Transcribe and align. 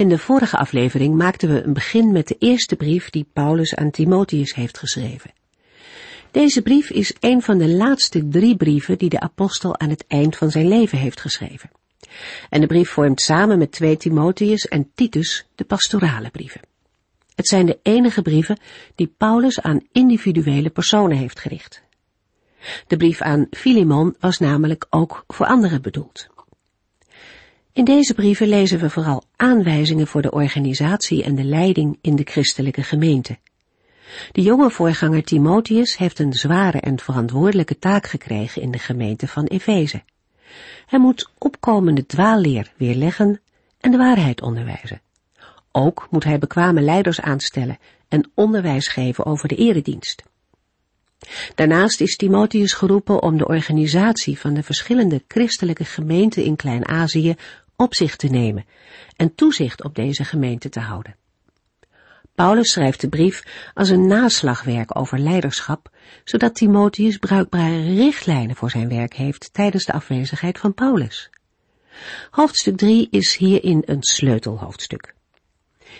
In 0.00 0.08
de 0.08 0.18
vorige 0.18 0.56
aflevering 0.56 1.14
maakten 1.14 1.48
we 1.52 1.62
een 1.62 1.72
begin 1.72 2.12
met 2.12 2.28
de 2.28 2.36
eerste 2.38 2.76
brief 2.76 3.10
die 3.10 3.26
Paulus 3.32 3.74
aan 3.74 3.90
Timotheus 3.90 4.54
heeft 4.54 4.78
geschreven. 4.78 5.30
Deze 6.30 6.62
brief 6.62 6.90
is 6.90 7.14
een 7.20 7.42
van 7.42 7.58
de 7.58 7.68
laatste 7.68 8.28
drie 8.28 8.56
brieven 8.56 8.98
die 8.98 9.08
de 9.08 9.20
apostel 9.20 9.78
aan 9.78 9.88
het 9.88 10.04
eind 10.06 10.36
van 10.36 10.50
zijn 10.50 10.68
leven 10.68 10.98
heeft 10.98 11.20
geschreven. 11.20 11.70
En 12.50 12.60
de 12.60 12.66
brief 12.66 12.90
vormt 12.90 13.20
samen 13.20 13.58
met 13.58 13.72
2 13.72 13.96
Timotheus 13.96 14.68
en 14.68 14.90
Titus 14.94 15.46
de 15.54 15.64
pastorale 15.64 16.30
brieven. 16.30 16.60
Het 17.34 17.48
zijn 17.48 17.66
de 17.66 17.78
enige 17.82 18.22
brieven 18.22 18.58
die 18.94 19.14
Paulus 19.16 19.60
aan 19.60 19.86
individuele 19.92 20.70
personen 20.70 21.16
heeft 21.16 21.40
gericht. 21.40 21.82
De 22.86 22.96
brief 22.96 23.20
aan 23.20 23.46
Filemon 23.50 24.16
was 24.20 24.38
namelijk 24.38 24.86
ook 24.90 25.24
voor 25.26 25.46
anderen 25.46 25.82
bedoeld. 25.82 26.28
In 27.72 27.84
deze 27.84 28.14
brieven 28.14 28.48
lezen 28.48 28.78
we 28.78 28.90
vooral 28.90 29.22
aanwijzingen 29.36 30.06
voor 30.06 30.22
de 30.22 30.30
organisatie 30.30 31.22
en 31.22 31.34
de 31.34 31.44
leiding 31.44 31.98
in 32.00 32.16
de 32.16 32.24
christelijke 32.24 32.82
gemeente. 32.82 33.38
De 34.32 34.42
jonge 34.42 34.70
voorganger 34.70 35.24
Timotheus 35.24 35.96
heeft 35.96 36.18
een 36.18 36.32
zware 36.32 36.80
en 36.80 36.98
verantwoordelijke 36.98 37.78
taak 37.78 38.06
gekregen 38.06 38.62
in 38.62 38.70
de 38.70 38.78
gemeente 38.78 39.28
van 39.28 39.44
Efeze. 39.44 40.02
Hij 40.86 40.98
moet 40.98 41.30
opkomende 41.38 42.06
dwaalleer 42.06 42.72
weerleggen 42.76 43.40
en 43.80 43.90
de 43.90 43.96
waarheid 43.96 44.42
onderwijzen. 44.42 45.00
Ook 45.72 46.06
moet 46.10 46.24
hij 46.24 46.38
bekwame 46.38 46.80
leiders 46.80 47.20
aanstellen 47.20 47.78
en 48.08 48.30
onderwijs 48.34 48.88
geven 48.88 49.26
over 49.26 49.48
de 49.48 49.56
eredienst. 49.56 50.22
Daarnaast 51.54 52.00
is 52.00 52.16
Timotheus 52.16 52.72
geroepen 52.72 53.22
om 53.22 53.36
de 53.38 53.46
organisatie 53.46 54.38
van 54.38 54.54
de 54.54 54.62
verschillende 54.62 55.24
christelijke 55.28 55.84
gemeenten 55.84 56.44
in 56.44 56.56
Klein-Azië 56.56 57.34
op 57.76 57.94
zich 57.94 58.16
te 58.16 58.26
nemen 58.26 58.64
en 59.16 59.34
toezicht 59.34 59.84
op 59.84 59.94
deze 59.94 60.24
gemeente 60.24 60.68
te 60.68 60.80
houden. 60.80 61.16
Paulus 62.34 62.72
schrijft 62.72 63.00
de 63.00 63.08
brief 63.08 63.44
als 63.74 63.88
een 63.88 64.06
naslagwerk 64.06 64.96
over 64.98 65.18
leiderschap, 65.18 65.90
zodat 66.24 66.54
Timotheus 66.54 67.16
bruikbare 67.16 67.94
richtlijnen 67.94 68.56
voor 68.56 68.70
zijn 68.70 68.88
werk 68.88 69.14
heeft 69.14 69.52
tijdens 69.52 69.84
de 69.84 69.92
afwezigheid 69.92 70.58
van 70.58 70.74
Paulus. 70.74 71.30
Hoofdstuk 72.30 72.76
3 72.76 73.08
is 73.10 73.36
hierin 73.36 73.82
een 73.84 74.02
sleutelhoofdstuk. 74.02 75.14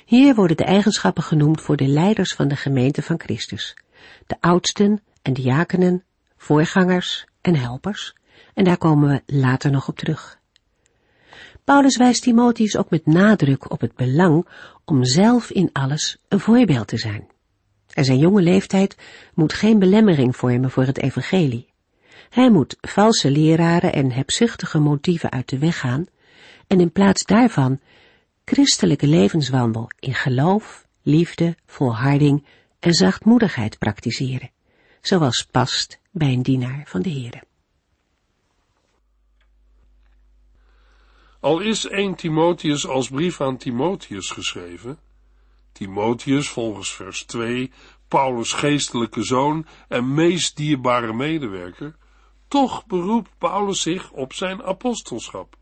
Hier 0.04 0.34
worden 0.34 0.56
de 0.56 0.64
eigenschappen 0.64 1.22
genoemd 1.22 1.60
voor 1.60 1.76
de 1.76 1.86
leiders 1.86 2.32
van 2.34 2.48
de 2.48 2.56
gemeente 2.56 3.02
van 3.02 3.20
Christus, 3.20 3.76
de 4.26 4.36
oudsten 4.40 5.02
en 5.22 5.32
diakenen, 5.32 6.04
voorgangers 6.36 7.26
en 7.40 7.56
helpers, 7.56 8.14
en 8.54 8.64
daar 8.64 8.78
komen 8.78 9.08
we 9.08 9.36
later 9.36 9.70
nog 9.70 9.88
op 9.88 9.98
terug. 9.98 10.38
Paulus 11.64 11.96
wijst 11.96 12.22
Timotheus 12.22 12.76
ook 12.76 12.90
met 12.90 13.06
nadruk 13.06 13.70
op 13.70 13.80
het 13.80 13.94
belang 13.94 14.46
om 14.84 15.04
zelf 15.04 15.50
in 15.50 15.70
alles 15.72 16.18
een 16.28 16.40
voorbeeld 16.40 16.88
te 16.88 16.98
zijn. 16.98 17.28
En 17.94 18.04
zijn 18.04 18.18
jonge 18.18 18.42
leeftijd 18.42 18.96
moet 19.34 19.52
geen 19.52 19.78
belemmering 19.78 20.36
vormen 20.36 20.70
voor 20.70 20.84
het 20.84 20.98
evangelie. 20.98 21.68
Hij 22.28 22.50
moet 22.50 22.76
valse 22.80 23.30
leraren 23.30 23.92
en 23.92 24.12
hebzuchtige 24.12 24.78
motieven 24.78 25.30
uit 25.30 25.48
de 25.48 25.58
weg 25.58 25.78
gaan 25.78 26.06
en 26.66 26.80
in 26.80 26.92
plaats 26.92 27.24
daarvan 27.24 27.80
christelijke 28.44 29.06
levenswandel 29.06 29.90
in 29.98 30.14
geloof, 30.14 30.86
liefde, 31.02 31.56
volharding 31.66 32.46
en 32.78 32.92
zachtmoedigheid 32.92 33.78
praktiseren, 33.78 34.50
zoals 35.00 35.46
past 35.50 36.00
bij 36.10 36.32
een 36.32 36.42
dienaar 36.42 36.84
van 36.86 37.02
de 37.02 37.10
Heere. 37.10 37.42
Al 41.40 41.60
is 41.60 41.86
1 41.86 42.14
Timotheus 42.14 42.86
als 42.86 43.08
brief 43.08 43.40
aan 43.40 43.56
Timotheus 43.56 44.30
geschreven, 44.30 44.98
Timotheus 45.72 46.48
volgens 46.48 46.92
vers 46.92 47.22
2, 47.22 47.72
Paulus' 48.08 48.52
geestelijke 48.52 49.22
zoon 49.22 49.66
en 49.88 50.14
meest 50.14 50.56
dierbare 50.56 51.12
medewerker, 51.12 51.96
toch 52.48 52.86
beroept 52.86 53.30
Paulus 53.38 53.80
zich 53.80 54.10
op 54.10 54.32
zijn 54.32 54.62
apostelschap. 54.62 55.56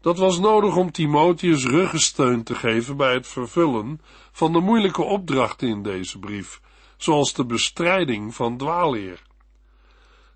Dat 0.00 0.18
was 0.18 0.38
nodig 0.38 0.76
om 0.76 0.92
Timotheus 0.92 1.64
ruggensteun 1.64 2.42
te 2.42 2.54
geven 2.54 2.96
bij 2.96 3.14
het 3.14 3.28
vervullen 3.28 4.00
van 4.32 4.52
de 4.52 4.60
moeilijke 4.60 5.02
opdrachten 5.02 5.68
in 5.68 5.82
deze 5.82 6.18
brief, 6.18 6.60
zoals 7.02 7.32
de 7.32 7.44
bestrijding 7.44 8.34
van 8.34 8.56
dwaalleer. 8.56 9.22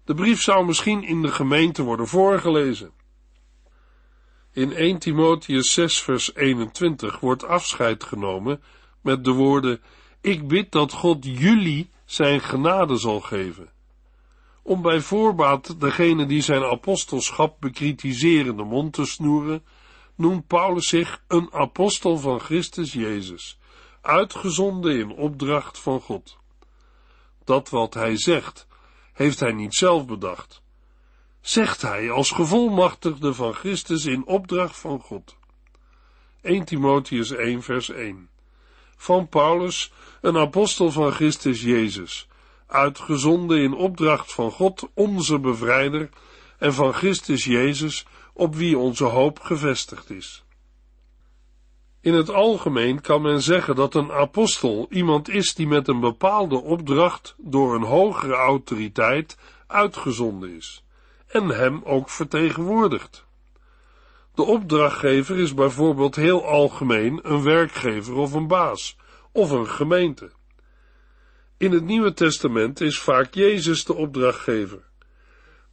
De 0.04 0.14
brief 0.14 0.42
zou 0.42 0.66
misschien 0.66 1.02
in 1.02 1.22
de 1.22 1.32
gemeente 1.32 1.82
worden 1.82 2.06
voorgelezen. 2.06 2.90
In 4.52 4.72
1 4.72 4.98
Timotheus 4.98 5.72
6 5.72 6.02
vers 6.02 6.34
21 6.34 7.20
wordt 7.20 7.44
afscheid 7.44 8.04
genomen 8.04 8.62
met 9.00 9.24
de 9.24 9.30
woorden, 9.30 9.82
ik 10.20 10.48
bid 10.48 10.72
dat 10.72 10.92
God 10.92 11.24
jullie 11.24 11.90
zijn 12.04 12.40
genade 12.40 12.96
zal 12.96 13.20
geven. 13.20 13.68
Om 14.62 14.82
bij 14.82 15.00
voorbaat 15.00 15.80
degene 15.80 16.26
die 16.26 16.42
zijn 16.42 16.62
apostelschap 16.62 17.56
bekritiseren 17.60 18.56
de 18.56 18.64
mond 18.64 18.92
te 18.92 19.04
snoeren, 19.04 19.64
noemt 20.14 20.46
Paulus 20.46 20.88
zich 20.88 21.22
een 21.28 21.52
apostel 21.52 22.18
van 22.18 22.40
Christus 22.40 22.92
Jezus, 22.92 23.58
uitgezonden 24.00 24.98
in 24.98 25.10
opdracht 25.10 25.78
van 25.78 26.00
God. 26.00 26.36
Dat 27.46 27.68
wat 27.68 27.94
hij 27.94 28.16
zegt, 28.16 28.66
heeft 29.12 29.40
hij 29.40 29.52
niet 29.52 29.74
zelf 29.74 30.06
bedacht 30.06 30.64
zegt 31.46 31.82
hij 31.82 32.10
als 32.10 32.30
gevolmachtigde 32.30 33.34
van 33.34 33.54
Christus 33.54 34.04
in 34.04 34.26
opdracht 34.26 34.78
van 34.78 35.00
God. 35.00 35.36
1 36.42 36.64
Timotheus 36.64 37.30
1 37.30 37.62
vers 37.62 37.90
1 37.90 38.28
Van 38.96 39.28
Paulus, 39.28 39.92
een 40.20 40.36
apostel 40.36 40.90
van 40.90 41.12
Christus 41.12 41.62
Jezus, 41.62 42.28
uitgezonden 42.66 43.58
in 43.58 43.74
opdracht 43.74 44.32
van 44.32 44.50
God, 44.50 44.88
onze 44.94 45.38
bevrijder, 45.38 46.08
en 46.58 46.74
van 46.74 46.92
Christus 46.92 47.44
Jezus, 47.44 48.06
op 48.32 48.54
wie 48.54 48.78
onze 48.78 49.04
hoop 49.04 49.40
gevestigd 49.40 50.10
is. 50.10 50.44
In 52.06 52.14
het 52.14 52.30
algemeen 52.30 53.00
kan 53.00 53.22
men 53.22 53.42
zeggen 53.42 53.74
dat 53.74 53.94
een 53.94 54.12
apostel 54.12 54.86
iemand 54.90 55.28
is 55.28 55.54
die 55.54 55.66
met 55.66 55.88
een 55.88 56.00
bepaalde 56.00 56.62
opdracht 56.62 57.34
door 57.38 57.74
een 57.74 57.82
hogere 57.82 58.34
autoriteit 58.34 59.38
uitgezonden 59.66 60.50
is 60.50 60.84
en 61.26 61.48
hem 61.48 61.80
ook 61.84 62.10
vertegenwoordigt. 62.10 63.24
De 64.34 64.42
opdrachtgever 64.42 65.38
is 65.38 65.54
bijvoorbeeld 65.54 66.16
heel 66.16 66.44
algemeen 66.44 67.20
een 67.22 67.42
werkgever 67.42 68.14
of 68.14 68.32
een 68.32 68.46
baas 68.46 68.96
of 69.32 69.50
een 69.50 69.68
gemeente. 69.68 70.30
In 71.56 71.72
het 71.72 71.84
Nieuwe 71.84 72.12
Testament 72.12 72.80
is 72.80 72.98
vaak 72.98 73.34
Jezus 73.34 73.84
de 73.84 73.94
opdrachtgever. 73.94 74.84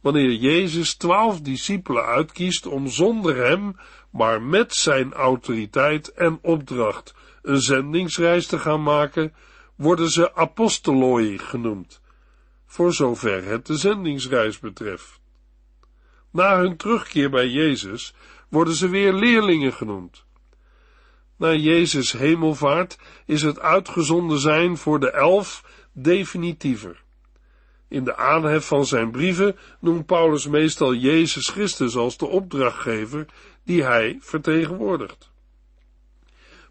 Wanneer 0.00 0.32
Jezus 0.32 0.94
twaalf 0.94 1.40
discipelen 1.40 2.04
uitkiest 2.04 2.66
om 2.66 2.88
zonder 2.88 3.36
hem, 3.36 3.76
maar 4.14 4.42
met 4.42 4.74
zijn 4.74 5.12
autoriteit 5.12 6.12
en 6.12 6.38
opdracht 6.42 7.14
een 7.42 7.60
zendingsreis 7.60 8.46
te 8.46 8.58
gaan 8.58 8.82
maken, 8.82 9.34
worden 9.76 10.08
ze 10.08 10.34
apostoloi 10.34 11.38
genoemd, 11.38 12.00
voor 12.66 12.92
zover 12.92 13.44
het 13.44 13.66
de 13.66 13.76
zendingsreis 13.76 14.58
betreft. 14.58 15.20
Na 16.30 16.58
hun 16.58 16.76
terugkeer 16.76 17.30
bij 17.30 17.48
Jezus 17.48 18.14
worden 18.48 18.74
ze 18.74 18.88
weer 18.88 19.12
leerlingen 19.12 19.72
genoemd. 19.72 20.24
Na 21.36 21.52
Jezus 21.52 22.12
hemelvaart 22.12 22.98
is 23.26 23.42
het 23.42 23.60
uitgezonden 23.60 24.38
zijn 24.38 24.76
voor 24.76 25.00
de 25.00 25.10
elf 25.10 25.64
definitiever. 25.92 27.03
In 27.94 28.04
de 28.04 28.16
aanhef 28.16 28.66
van 28.66 28.86
zijn 28.86 29.10
brieven 29.10 29.56
noemt 29.80 30.06
Paulus 30.06 30.46
meestal 30.46 30.94
Jezus 30.94 31.48
Christus 31.48 31.96
als 31.96 32.16
de 32.16 32.26
opdrachtgever 32.26 33.26
die 33.64 33.84
hij 33.84 34.18
vertegenwoordigt. 34.20 35.30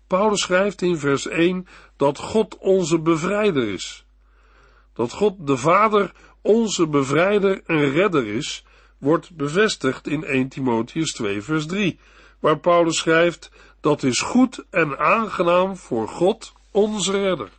Paulus 0.08 0.42
schrijft 0.42 0.82
in 0.82 0.98
vers 0.98 1.28
1 1.28 1.68
dat 1.98 2.18
God 2.18 2.58
onze 2.58 3.00
bevrijder 3.00 3.68
is. 3.68 4.06
Dat 4.94 5.12
God 5.12 5.48
de 5.48 5.58
Vader 5.58 6.12
onze 6.42 6.88
bevrijder 6.88 7.62
en 7.66 7.90
redder 7.92 8.28
is, 8.28 8.66
wordt 8.98 9.36
bevestigd 9.36 10.08
in 10.08 10.24
1 10.24 10.48
Timotheus 10.48 11.12
2 11.14 11.42
vers 11.42 11.66
3, 11.66 12.00
waar 12.40 12.60
Paulus 12.60 12.98
schrijft, 12.98 13.52
dat 13.80 14.04
is 14.04 14.22
goed 14.22 14.64
en 14.70 14.98
aangenaam 14.98 15.78
voor 15.78 16.08
God, 16.08 16.54
onze 16.72 17.12
redder. 17.12 17.50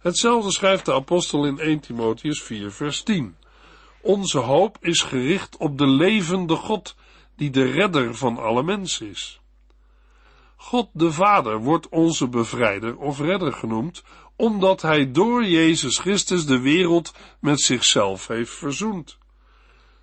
Hetzelfde 0.00 0.50
schrijft 0.50 0.84
de 0.84 0.92
apostel 0.92 1.46
in 1.46 1.58
1 1.58 1.80
Timotheus 1.80 2.42
4 2.42 2.72
vers 2.72 3.02
10. 3.02 3.36
Onze 4.00 4.38
hoop 4.38 4.76
is 4.80 5.02
gericht 5.02 5.56
op 5.56 5.78
de 5.78 5.86
levende 5.86 6.56
God, 6.56 6.96
die 7.36 7.50
de 7.50 7.70
redder 7.70 8.14
van 8.14 8.38
alle 8.38 8.62
mensen 8.62 9.08
is. 9.08 9.40
God 10.56 10.88
de 10.92 11.12
Vader 11.12 11.58
wordt 11.58 11.88
onze 11.88 12.28
bevrijder 12.28 12.96
of 12.96 13.18
redder 13.18 13.52
genoemd, 13.52 14.02
omdat 14.36 14.82
hij 14.82 15.12
door 15.12 15.44
Jezus 15.44 15.98
Christus 15.98 16.46
de 16.46 16.60
wereld 16.60 17.14
met 17.40 17.60
zichzelf 17.60 18.26
heeft 18.26 18.52
verzoend. 18.52 19.18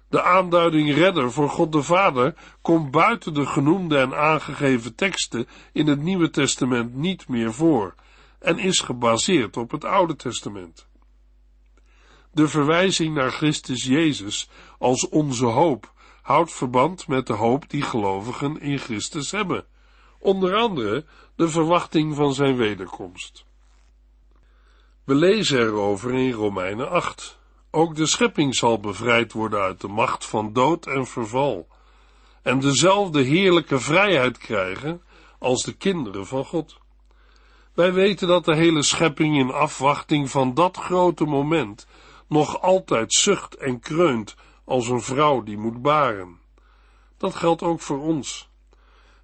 De 0.09 0.23
aanduiding 0.23 0.93
redder 0.93 1.31
voor 1.31 1.50
God 1.50 1.71
de 1.71 1.83
Vader 1.83 2.35
komt 2.61 2.91
buiten 2.91 3.33
de 3.33 3.45
genoemde 3.45 3.97
en 3.97 4.17
aangegeven 4.17 4.95
teksten 4.95 5.47
in 5.73 5.88
het 5.88 6.01
Nieuwe 6.01 6.29
Testament 6.29 6.95
niet 6.95 7.27
meer 7.27 7.53
voor 7.53 7.95
en 8.39 8.60
is 8.60 8.80
gebaseerd 8.80 9.57
op 9.57 9.72
het 9.72 9.86
Oude 9.86 10.16
Testament. 10.16 10.88
De 12.31 12.48
verwijzing 12.48 13.16
naar 13.16 13.31
Christus 13.31 13.84
Jezus 13.84 14.50
als 14.78 15.10
onze 15.10 15.45
hoop 15.45 15.94
houdt 16.22 16.54
verband 16.54 17.07
met 17.07 17.28
de 17.28 17.34
hoop 17.34 17.69
die 17.69 17.81
gelovigen 17.81 18.60
in 18.62 18.78
Christus 18.78 19.31
hebben, 19.31 19.66
onder 20.19 20.56
andere 20.56 21.06
de 21.36 21.50
verwachting 21.50 22.16
van 22.16 22.34
zijn 22.34 22.56
wederkomst. 22.56 23.45
We 25.04 25.16
lezen 25.16 25.60
erover 25.60 26.13
in 26.13 26.31
Romeinen 26.31 26.89
8. 26.89 27.39
Ook 27.72 27.95
de 27.95 28.06
schepping 28.06 28.56
zal 28.56 28.80
bevrijd 28.80 29.31
worden 29.31 29.62
uit 29.62 29.81
de 29.81 29.88
macht 29.88 30.25
van 30.25 30.54
dood 30.54 30.86
en 30.86 31.06
verval, 31.06 31.68
en 32.42 32.60
dezelfde 32.60 33.22
heerlijke 33.22 33.80
vrijheid 33.80 34.38
krijgen 34.38 35.01
als 35.39 35.63
de 35.63 35.74
kinderen 35.74 36.28
van 36.28 36.45
God. 36.45 36.78
Wij 37.77 37.94
weten 37.94 38.27
dat 38.27 38.45
de 38.45 38.56
hele 38.56 38.83
schepping 38.83 39.38
in 39.38 39.51
afwachting 39.51 40.29
van 40.29 40.53
dat 40.53 40.77
grote 40.77 41.25
moment 41.25 41.88
nog 42.27 42.62
altijd 42.62 43.13
zucht 43.13 43.56
en 43.56 43.79
kreunt 43.79 44.35
als 44.65 44.88
een 44.88 45.01
vrouw 45.01 45.44
die 45.44 45.57
moet 45.57 45.81
baren. 45.81 46.39
Dat 47.18 47.35
geldt 47.35 47.62
ook 47.62 47.81
voor 47.81 48.01
ons. 48.01 48.50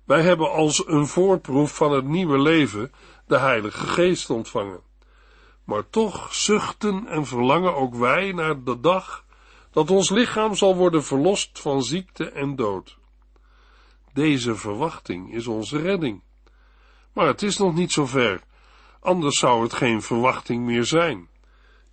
Wij 0.03 0.21
hebben 0.21 0.51
als 0.51 0.87
een 0.87 1.07
voorproef 1.07 1.75
van 1.75 1.91
het 1.91 2.05
nieuwe 2.05 2.39
leven 2.39 2.91
de 3.27 3.37
Heilige 3.37 3.87
Geest 3.87 4.29
ontvangen. 4.29 4.81
Maar 5.63 5.89
toch 5.89 6.33
zuchten 6.33 7.07
en 7.07 7.25
verlangen 7.25 7.75
ook 7.75 7.95
wij 7.95 8.31
naar 8.31 8.63
de 8.63 8.79
dag 8.79 9.25
dat 9.71 9.91
ons 9.91 10.09
lichaam 10.09 10.55
zal 10.55 10.75
worden 10.75 11.03
verlost 11.03 11.59
van 11.59 11.83
ziekte 11.83 12.29
en 12.29 12.55
dood. 12.55 12.97
Deze 14.13 14.55
verwachting 14.55 15.33
is 15.33 15.47
onze 15.47 15.81
redding. 15.81 16.21
Maar 17.13 17.27
het 17.27 17.41
is 17.41 17.57
nog 17.57 17.75
niet 17.75 17.91
zo 17.91 18.05
ver, 18.05 18.41
anders 18.99 19.39
zou 19.39 19.63
het 19.63 19.73
geen 19.73 20.01
verwachting 20.01 20.65
meer 20.65 20.85
zijn. 20.85 21.27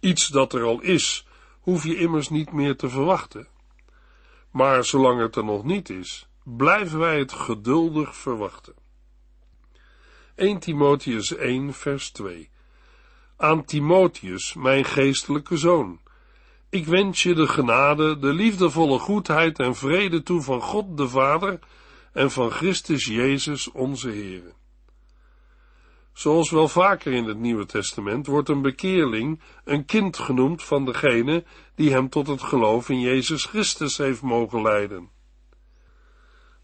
Iets 0.01 0.29
dat 0.29 0.53
er 0.53 0.63
al 0.63 0.81
is, 0.81 1.27
hoef 1.61 1.85
je 1.85 1.97
immers 1.97 2.29
niet 2.29 2.53
meer 2.53 2.77
te 2.77 2.89
verwachten. 2.89 3.49
Maar 4.51 4.85
zolang 4.85 5.21
het 5.21 5.37
er 5.37 5.45
nog 5.45 5.65
niet 5.65 5.91
is, 5.91 6.29
blijven 6.43 6.99
wij 6.99 7.19
het 7.19 7.33
geduldig 7.33 8.17
verwachten. 8.17 8.75
1 10.35 10.59
Timotheus 10.59 11.37
1 11.37 11.75
vers 11.75 12.11
2 12.11 12.51
Aan 13.37 13.65
Timotheus, 13.65 14.55
mijn 14.55 14.85
geestelijke 14.85 15.57
zoon, 15.57 16.01
ik 16.69 16.87
wens 16.87 17.23
je 17.23 17.35
de 17.35 17.47
genade, 17.47 18.19
de 18.19 18.33
liefdevolle 18.33 18.99
goedheid 18.99 19.59
en 19.59 19.77
vrede 19.77 20.23
toe 20.23 20.43
van 20.43 20.61
God 20.61 20.97
de 20.97 21.09
Vader 21.09 21.59
en 22.13 22.31
van 22.31 22.51
Christus 22.51 23.07
Jezus 23.07 23.71
onze 23.71 24.09
Heer. 24.09 24.55
Zoals 26.21 26.51
wel 26.51 26.69
vaker 26.69 27.13
in 27.13 27.25
het 27.25 27.39
Nieuwe 27.39 27.67
Testament 27.67 28.27
wordt 28.27 28.49
een 28.49 28.63
bekeerling 28.63 29.41
een 29.65 29.85
kind 29.85 30.19
genoemd 30.19 30.63
van 30.63 30.85
degene 30.85 31.45
die 31.75 31.93
hem 31.93 32.09
tot 32.09 32.27
het 32.27 32.43
geloof 32.43 32.89
in 32.89 33.01
Jezus 33.01 33.45
Christus 33.45 33.97
heeft 33.97 34.23
mogen 34.23 34.63
leiden. 34.63 35.09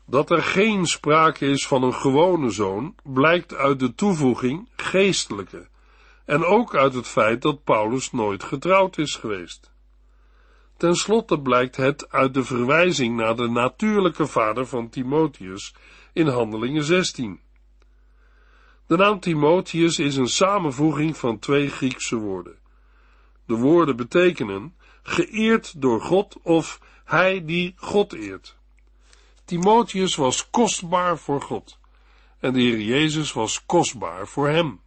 Dat 0.06 0.30
er 0.30 0.42
geen 0.42 0.86
sprake 0.86 1.46
is 1.46 1.66
van 1.66 1.82
een 1.82 1.94
gewone 1.94 2.50
zoon, 2.50 2.94
blijkt 3.02 3.54
uit 3.54 3.78
de 3.78 3.94
toevoeging 3.94 4.68
geestelijke, 4.76 5.68
en 6.24 6.44
ook 6.44 6.74
uit 6.74 6.94
het 6.94 7.06
feit 7.06 7.42
dat 7.42 7.64
Paulus 7.64 8.12
nooit 8.12 8.42
getrouwd 8.42 8.98
is 8.98 9.14
geweest. 9.14 9.72
Ten 10.76 10.94
slotte 10.94 11.40
blijkt 11.40 11.76
het 11.76 12.10
uit 12.10 12.34
de 12.34 12.44
verwijzing 12.44 13.16
naar 13.16 13.36
de 13.36 13.48
natuurlijke 13.48 14.26
vader 14.26 14.66
van 14.66 14.88
Timotheus 14.88 15.74
in 16.12 16.26
Handelingen 16.26 16.84
16. 16.84 17.44
De 18.86 18.96
naam 18.96 19.20
Timotheus 19.20 19.98
is 19.98 20.16
een 20.16 20.28
samenvoeging 20.28 21.16
van 21.16 21.38
twee 21.38 21.68
Griekse 21.68 22.16
woorden. 22.16 22.58
De 23.46 23.54
woorden 23.54 23.96
betekenen 23.96 24.76
geëerd 25.02 25.80
door 25.80 26.00
God 26.00 26.36
of 26.42 26.80
hij 27.04 27.44
die 27.44 27.74
God 27.76 28.12
eert. 28.12 28.56
Timotheus 29.44 30.16
was 30.16 30.50
kostbaar 30.50 31.18
voor 31.18 31.42
God 31.42 31.78
en 32.40 32.52
de 32.52 32.60
Heer 32.60 32.80
Jezus 32.80 33.32
was 33.32 33.66
kostbaar 33.66 34.26
voor 34.26 34.48
hem. 34.48 34.80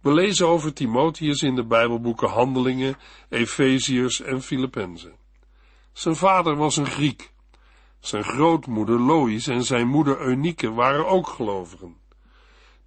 We 0.00 0.12
lezen 0.12 0.46
over 0.46 0.72
Timotheus 0.72 1.42
in 1.42 1.54
de 1.54 1.64
Bijbelboeken 1.64 2.28
Handelingen, 2.28 2.96
Efeziërs 3.28 4.20
en 4.20 4.42
Filippenzen. 4.42 5.12
Zijn 5.92 6.16
vader 6.16 6.56
was 6.56 6.76
een 6.76 6.86
Griek. 6.86 7.32
Zijn 7.98 8.24
grootmoeder 8.24 9.00
Lois 9.00 9.46
en 9.46 9.62
zijn 9.62 9.86
moeder 9.86 10.20
Eunike 10.20 10.72
waren 10.72 11.06
ook 11.06 11.28
gelovigen. 11.28 11.99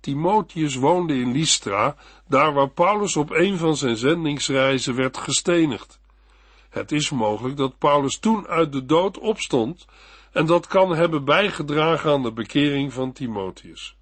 Timotheus 0.03 0.75
woonde 0.75 1.13
in 1.13 1.31
Lystra, 1.31 1.95
daar 2.27 2.53
waar 2.53 2.69
Paulus 2.69 3.15
op 3.15 3.31
een 3.31 3.57
van 3.57 3.75
zijn 3.75 3.97
zendingsreizen 3.97 4.95
werd 4.95 5.17
gestenigd. 5.17 5.99
Het 6.69 6.91
is 6.91 7.09
mogelijk 7.09 7.57
dat 7.57 7.77
Paulus 7.77 8.19
toen 8.19 8.47
uit 8.47 8.71
de 8.71 8.85
dood 8.85 9.19
opstond 9.19 9.85
en 10.31 10.45
dat 10.45 10.67
kan 10.67 10.95
hebben 10.95 11.25
bijgedragen 11.25 12.11
aan 12.11 12.23
de 12.23 12.31
bekering 12.31 12.93
van 12.93 13.11
Timotheus. 13.11 13.95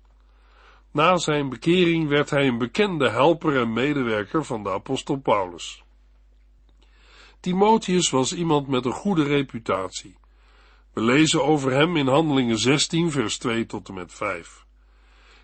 Na 0.92 1.18
zijn 1.18 1.50
bekering 1.50 2.08
werd 2.08 2.30
hij 2.30 2.48
een 2.48 2.58
bekende 2.58 3.10
helper 3.10 3.60
en 3.60 3.74
medewerker 3.74 4.46
van 4.46 4.64
de 4.64 4.70
apostel 4.70 5.16
Paulus. 5.16 5.84
Timotheus 7.40 8.10
was 8.10 8.34
iemand 8.34 8.68
met 8.68 8.86
een 8.86 8.92
goede 8.92 9.24
reputatie. 9.24 10.18
We 10.94 11.02
lezen 11.02 11.44
over 11.44 11.72
hem 11.72 11.98
in 11.98 12.08
Handelingen 12.08 12.58
16, 12.58 13.12
vers 13.12 13.38
2 13.38 13.66
tot 13.66 13.88
en 13.88 13.94
met 13.94 14.14
5. 14.14 14.70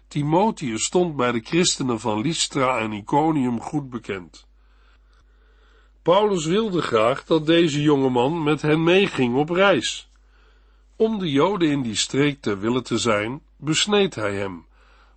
Timotheus 0.08 0.84
stond 0.84 1.16
bij 1.16 1.32
de 1.32 1.40
christenen 1.40 2.00
van 2.00 2.22
Lystra 2.22 2.80
en 2.80 2.92
Iconium 2.92 3.62
goed 3.62 3.90
bekend. 3.90 4.48
Paulus 6.02 6.46
wilde 6.46 6.82
graag 6.82 7.24
dat 7.24 7.46
deze 7.46 7.82
jongeman 7.82 8.44
met 8.44 8.62
hen 8.62 8.84
meeging 8.84 9.36
op 9.36 9.50
reis. 9.50 10.10
Om 10.96 11.20
de 11.20 11.32
Joden 11.32 11.70
in 11.70 11.82
die 11.82 11.96
streek 11.96 12.42
te 12.42 12.58
willen 12.58 12.84
te 12.84 12.98
zijn, 12.98 13.42
besneed 13.58 14.16
hij 14.16 14.36
hem, 14.36 14.66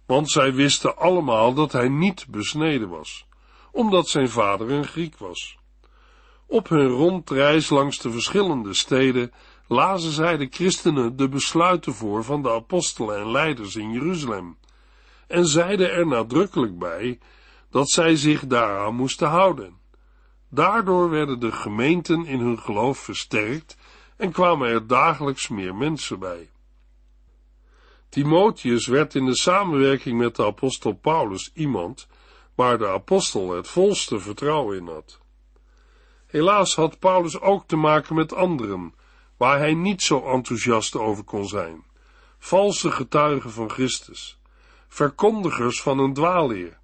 want 0.06 0.30
zij 0.30 0.54
wisten 0.54 0.96
allemaal 0.96 1.54
dat 1.54 1.72
hij 1.72 1.88
niet 1.88 2.26
besneden 2.28 2.88
was, 2.88 3.26
omdat 3.72 4.08
zijn 4.08 4.28
vader 4.28 4.70
een 4.70 4.86
Griek 4.86 5.18
was. 5.18 5.58
Op 6.46 6.68
hun 6.68 6.88
rondreis 6.88 7.68
langs 7.68 7.98
de 7.98 8.10
verschillende 8.10 8.74
steden 8.74 9.32
lazen 9.66 10.12
zij 10.12 10.36
de 10.36 10.46
christenen 10.50 11.16
de 11.16 11.28
besluiten 11.28 11.94
voor 11.94 12.24
van 12.24 12.42
de 12.42 12.50
apostelen 12.50 13.18
en 13.18 13.30
leiders 13.30 13.76
in 13.76 13.92
Jeruzalem 13.92 14.58
en 15.30 15.46
zeiden 15.46 15.92
er 15.92 16.06
nadrukkelijk 16.06 16.78
bij 16.78 17.18
dat 17.70 17.90
zij 17.90 18.16
zich 18.16 18.46
daaraan 18.46 18.94
moesten 18.94 19.28
houden. 19.28 19.78
Daardoor 20.48 21.10
werden 21.10 21.40
de 21.40 21.52
gemeenten 21.52 22.26
in 22.26 22.40
hun 22.40 22.58
geloof 22.58 22.98
versterkt 22.98 23.76
en 24.16 24.32
kwamen 24.32 24.68
er 24.68 24.86
dagelijks 24.86 25.48
meer 25.48 25.74
mensen 25.74 26.18
bij. 26.18 26.50
Timotheus 28.08 28.86
werd 28.86 29.14
in 29.14 29.24
de 29.24 29.36
samenwerking 29.36 30.18
met 30.18 30.36
de 30.36 30.44
apostel 30.44 30.92
Paulus 30.92 31.50
iemand 31.54 32.08
waar 32.54 32.78
de 32.78 32.88
apostel 32.88 33.50
het 33.50 33.68
volste 33.68 34.18
vertrouwen 34.18 34.76
in 34.76 34.86
had. 34.86 35.20
Helaas 36.26 36.74
had 36.74 36.98
Paulus 36.98 37.40
ook 37.40 37.66
te 37.66 37.76
maken 37.76 38.14
met 38.14 38.34
anderen, 38.34 38.94
waar 39.36 39.58
hij 39.58 39.74
niet 39.74 40.02
zo 40.02 40.32
enthousiast 40.32 40.96
over 40.96 41.24
kon 41.24 41.48
zijn, 41.48 41.84
valse 42.38 42.90
getuigen 42.90 43.50
van 43.50 43.70
Christus 43.70 44.39
verkondigers 44.90 45.82
van 45.82 45.98
een 45.98 46.14
dwaalleer. 46.14 46.78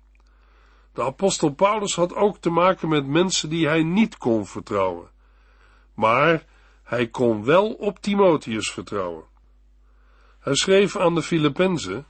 De 0.93 1.03
apostel 1.03 1.51
Paulus 1.51 1.95
had 1.95 2.15
ook 2.15 2.39
te 2.39 2.51
maken 2.51 2.89
met 2.89 3.07
mensen 3.07 3.49
die 3.49 3.67
hij 3.67 3.83
niet 3.83 4.17
kon 4.17 4.47
vertrouwen. 4.47 5.11
Maar 5.95 6.45
hij 6.83 7.07
kon 7.07 7.45
wel 7.45 7.73
op 7.73 7.99
Timotheus 7.99 8.71
vertrouwen. 8.71 9.25
Hij 10.41 10.55
schreef 10.55 10.97
aan 10.97 11.15
de 11.15 11.23
Filippenzen, 11.23 12.07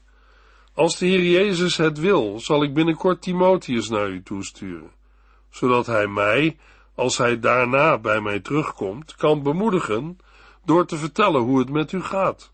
als 0.75 0.99
de 0.99 1.07
Heer 1.07 1.23
Jezus 1.23 1.77
het 1.77 1.99
wil, 1.99 2.41
zal 2.41 2.63
ik 2.63 2.75
binnenkort 2.75 3.23
Timotheus 3.23 3.89
naar 3.89 4.09
u 4.09 4.23
toesturen, 4.23 4.91
zodat 5.51 5.87
hij 5.87 6.07
mij, 6.07 6.57
als 6.95 7.19
hij 7.19 7.41
daarna 7.41 7.99
bij 7.99 8.21
mij 8.21 8.41
terugkomt, 8.41 9.15
kan 9.15 9.43
bemoedigen 9.43 10.19
door 10.65 10.87
te 10.87 10.97
vertellen 10.97 11.41
hoe 11.41 11.59
het 11.59 11.71
met 11.71 11.93
u 11.93 12.03
gaat. 12.03 12.53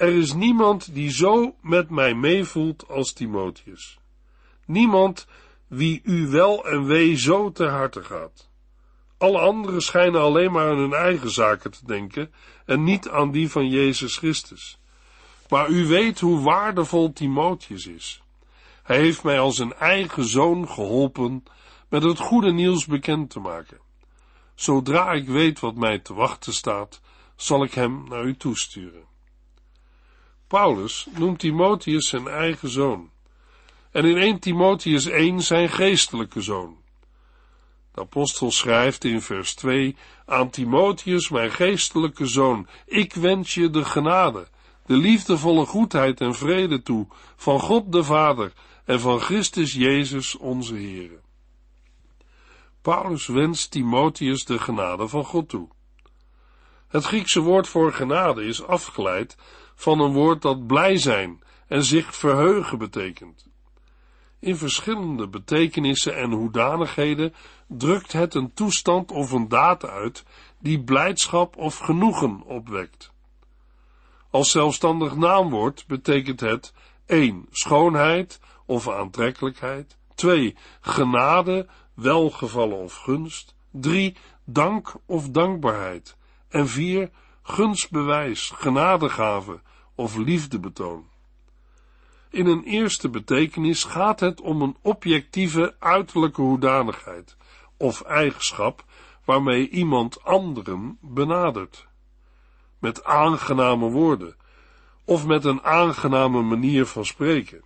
Er 0.00 0.14
is 0.14 0.32
niemand 0.32 0.94
die 0.94 1.10
zo 1.10 1.54
met 1.60 1.90
mij 1.90 2.14
meevoelt 2.14 2.88
als 2.88 3.12
Timotheus. 3.12 3.98
Niemand 4.66 5.26
wie 5.66 6.00
u 6.04 6.26
wel 6.28 6.66
en 6.66 6.84
wee 6.84 7.16
zo 7.16 7.52
ter 7.52 7.68
harte 7.68 8.02
gaat. 8.02 8.50
Alle 9.18 9.38
anderen 9.38 9.82
schijnen 9.82 10.20
alleen 10.20 10.52
maar 10.52 10.70
aan 10.70 10.78
hun 10.78 10.92
eigen 10.92 11.30
zaken 11.30 11.70
te 11.70 11.86
denken 11.86 12.32
en 12.66 12.84
niet 12.84 13.08
aan 13.08 13.30
die 13.30 13.50
van 13.50 13.68
Jezus 13.68 14.16
Christus. 14.16 14.78
Maar 15.48 15.68
u 15.68 15.86
weet 15.86 16.20
hoe 16.20 16.42
waardevol 16.42 17.12
Timotheus 17.12 17.86
is. 17.86 18.22
Hij 18.82 18.98
heeft 18.98 19.22
mij 19.22 19.40
als 19.40 19.58
een 19.58 19.74
eigen 19.74 20.24
zoon 20.24 20.68
geholpen 20.68 21.44
met 21.88 22.02
het 22.02 22.18
goede 22.18 22.52
nieuws 22.52 22.86
bekend 22.86 23.30
te 23.30 23.40
maken. 23.40 23.80
Zodra 24.54 25.12
ik 25.12 25.28
weet 25.28 25.60
wat 25.60 25.74
mij 25.74 25.98
te 25.98 26.14
wachten 26.14 26.52
staat, 26.52 27.00
zal 27.36 27.64
ik 27.64 27.74
hem 27.74 28.04
naar 28.08 28.24
u 28.24 28.36
toesturen. 28.36 29.09
Paulus 30.50 31.06
noemt 31.10 31.38
Timotheus 31.38 32.08
zijn 32.08 32.28
eigen 32.28 32.68
zoon. 32.68 33.10
En 33.90 34.04
in 34.04 34.16
1 34.16 34.38
Timotheus 34.38 35.06
1 35.06 35.40
zijn 35.40 35.68
geestelijke 35.68 36.40
zoon. 36.40 36.76
De 37.94 38.00
apostel 38.00 38.50
schrijft 38.50 39.04
in 39.04 39.22
vers 39.22 39.54
2 39.54 39.96
aan 40.26 40.50
Timotheus, 40.50 41.28
mijn 41.28 41.50
geestelijke 41.50 42.26
zoon, 42.26 42.66
ik 42.86 43.14
wens 43.14 43.54
je 43.54 43.70
de 43.70 43.84
genade, 43.84 44.48
de 44.86 44.96
liefdevolle 44.96 45.66
goedheid 45.66 46.20
en 46.20 46.34
vrede 46.34 46.82
toe 46.82 47.06
van 47.36 47.60
God 47.60 47.92
de 47.92 48.04
Vader 48.04 48.52
en 48.84 49.00
van 49.00 49.20
Christus 49.20 49.72
Jezus 49.72 50.36
onze 50.36 50.74
Heer. 50.74 51.20
Paulus 52.82 53.26
wenst 53.26 53.70
Timotheus 53.70 54.44
de 54.44 54.58
genade 54.58 55.08
van 55.08 55.24
God 55.24 55.48
toe. 55.48 55.68
Het 56.88 57.04
Griekse 57.04 57.40
woord 57.40 57.68
voor 57.68 57.92
genade 57.92 58.44
is 58.44 58.62
afgeleid 58.62 59.36
van 59.80 60.00
een 60.00 60.12
woord 60.12 60.42
dat 60.42 60.66
blij 60.66 60.96
zijn 60.96 61.42
en 61.66 61.84
zich 61.84 62.16
verheugen 62.16 62.78
betekent. 62.78 63.48
In 64.38 64.56
verschillende 64.56 65.28
betekenissen 65.28 66.16
en 66.16 66.30
hoedanigheden 66.30 67.34
drukt 67.68 68.12
het 68.12 68.34
een 68.34 68.52
toestand 68.54 69.12
of 69.12 69.30
een 69.30 69.48
daad 69.48 69.86
uit 69.86 70.24
die 70.58 70.82
blijdschap 70.82 71.56
of 71.56 71.78
genoegen 71.78 72.42
opwekt. 72.42 73.12
Als 74.30 74.50
zelfstandig 74.50 75.16
naamwoord 75.16 75.84
betekent 75.86 76.40
het 76.40 76.72
1. 77.06 77.46
schoonheid 77.50 78.40
of 78.66 78.88
aantrekkelijkheid, 78.88 79.96
2. 80.14 80.56
genade, 80.80 81.66
welgevallen 81.94 82.78
of 82.78 82.94
gunst, 82.94 83.54
3. 83.70 84.16
dank 84.44 84.94
of 85.06 85.28
dankbaarheid 85.28 86.16
en 86.48 86.68
4. 86.68 87.10
Gunstbewijs, 87.50 88.52
genadegave 88.54 89.60
of 89.94 90.16
liefdebetoon. 90.16 91.08
In 92.30 92.46
een 92.46 92.62
eerste 92.62 93.08
betekenis 93.08 93.84
gaat 93.84 94.20
het 94.20 94.40
om 94.40 94.62
een 94.62 94.76
objectieve 94.82 95.74
uiterlijke 95.78 96.42
hoedanigheid 96.42 97.36
of 97.76 98.00
eigenschap 98.00 98.84
waarmee 99.24 99.68
iemand 99.68 100.24
anderen 100.24 100.98
benadert. 101.00 101.86
Met 102.78 103.04
aangename 103.04 103.90
woorden 103.90 104.36
of 105.04 105.26
met 105.26 105.44
een 105.44 105.62
aangename 105.62 106.42
manier 106.42 106.86
van 106.86 107.04
spreken. 107.04 107.62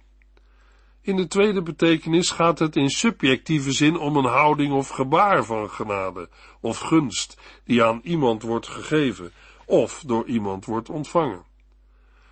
In 1.01 1.17
de 1.17 1.27
tweede 1.27 1.63
betekenis 1.63 2.31
gaat 2.31 2.59
het 2.59 2.77
in 2.77 2.91
subjectieve 2.91 3.73
zin 3.73 3.97
om 3.97 4.17
een 4.17 4.25
houding 4.25 4.73
of 4.73 4.89
gebaar 4.89 5.45
van 5.45 5.71
genade 5.71 6.29
of 6.61 6.79
gunst 6.79 7.41
die 7.65 7.85
aan 7.85 8.01
iemand 8.03 8.43
wordt 8.43 8.69
gegeven 8.69 9.33
of 9.67 10.03
door 10.07 10.27
iemand 10.27 10.65
wordt 10.65 10.91
ontvangen. 10.91 11.45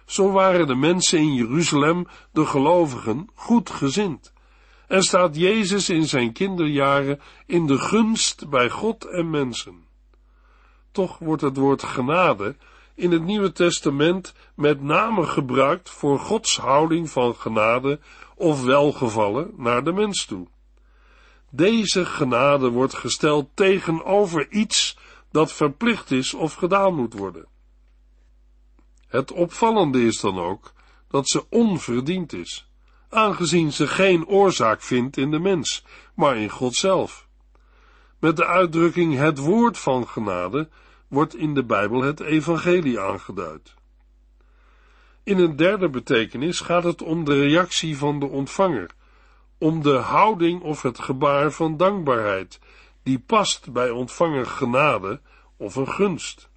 Zo 0.06 0.30
waren 0.30 0.66
de 0.66 0.74
mensen 0.74 1.18
in 1.18 1.34
Jeruzalem, 1.34 2.06
de 2.32 2.46
gelovigen, 2.46 3.28
goed 3.34 3.70
gezind. 3.70 4.32
En 4.88 5.02
staat 5.02 5.36
Jezus 5.36 5.88
in 5.88 6.04
zijn 6.04 6.32
kinderjaren 6.32 7.20
in 7.46 7.66
de 7.66 7.78
gunst 7.78 8.48
bij 8.48 8.70
God 8.70 9.04
en 9.04 9.30
mensen. 9.30 9.84
Toch 10.92 11.18
wordt 11.18 11.42
het 11.42 11.56
woord 11.56 11.82
genade 11.82 12.56
in 12.94 13.12
het 13.12 13.22
Nieuwe 13.22 13.52
Testament 13.52 14.34
met 14.54 14.82
name 14.82 15.26
gebruikt 15.26 15.90
voor 15.90 16.18
Gods 16.18 16.56
houding 16.56 17.10
van 17.10 17.34
genade 17.34 18.00
of 18.34 18.64
welgevallen 18.64 19.50
naar 19.56 19.84
de 19.84 19.92
mens 19.92 20.24
toe. 20.24 20.46
Deze 21.50 22.04
genade 22.04 22.68
wordt 22.68 22.94
gesteld 22.94 23.48
tegenover 23.54 24.50
iets 24.50 24.96
dat 25.32 25.52
verplicht 25.52 26.10
is 26.10 26.34
of 26.34 26.54
gedaan 26.54 26.94
moet 26.94 27.12
worden. 27.12 27.46
Het 29.06 29.32
opvallende 29.32 30.04
is 30.04 30.20
dan 30.20 30.38
ook 30.38 30.72
dat 31.08 31.28
ze 31.28 31.44
onverdiend 31.48 32.32
is, 32.32 32.68
aangezien 33.08 33.72
ze 33.72 33.86
geen 33.86 34.26
oorzaak 34.26 34.82
vindt 34.82 35.16
in 35.16 35.30
de 35.30 35.38
mens, 35.38 35.84
maar 36.14 36.36
in 36.36 36.50
God 36.50 36.74
zelf. 36.74 37.28
Met 38.18 38.36
de 38.36 38.46
uitdrukking 38.46 39.16
het 39.16 39.38
woord 39.38 39.78
van 39.78 40.08
genade 40.08 40.68
wordt 41.08 41.36
in 41.36 41.54
de 41.54 41.64
Bijbel 41.64 42.02
het 42.02 42.20
evangelie 42.20 43.00
aangeduid. 43.00 43.74
In 45.24 45.38
een 45.38 45.56
derde 45.56 45.88
betekenis 45.88 46.60
gaat 46.60 46.84
het 46.84 47.02
om 47.02 47.24
de 47.24 47.40
reactie 47.40 47.96
van 47.98 48.20
de 48.20 48.26
ontvanger, 48.26 48.90
om 49.58 49.82
de 49.82 49.96
houding 49.96 50.62
of 50.62 50.82
het 50.82 50.98
gebaar 50.98 51.52
van 51.52 51.76
dankbaarheid, 51.76 52.58
die 53.02 53.18
past 53.18 53.72
bij 53.72 53.90
ontvanger 53.90 54.46
genade 54.46 55.20
of 55.56 55.76
een 55.76 55.88
gunst. 55.88 56.50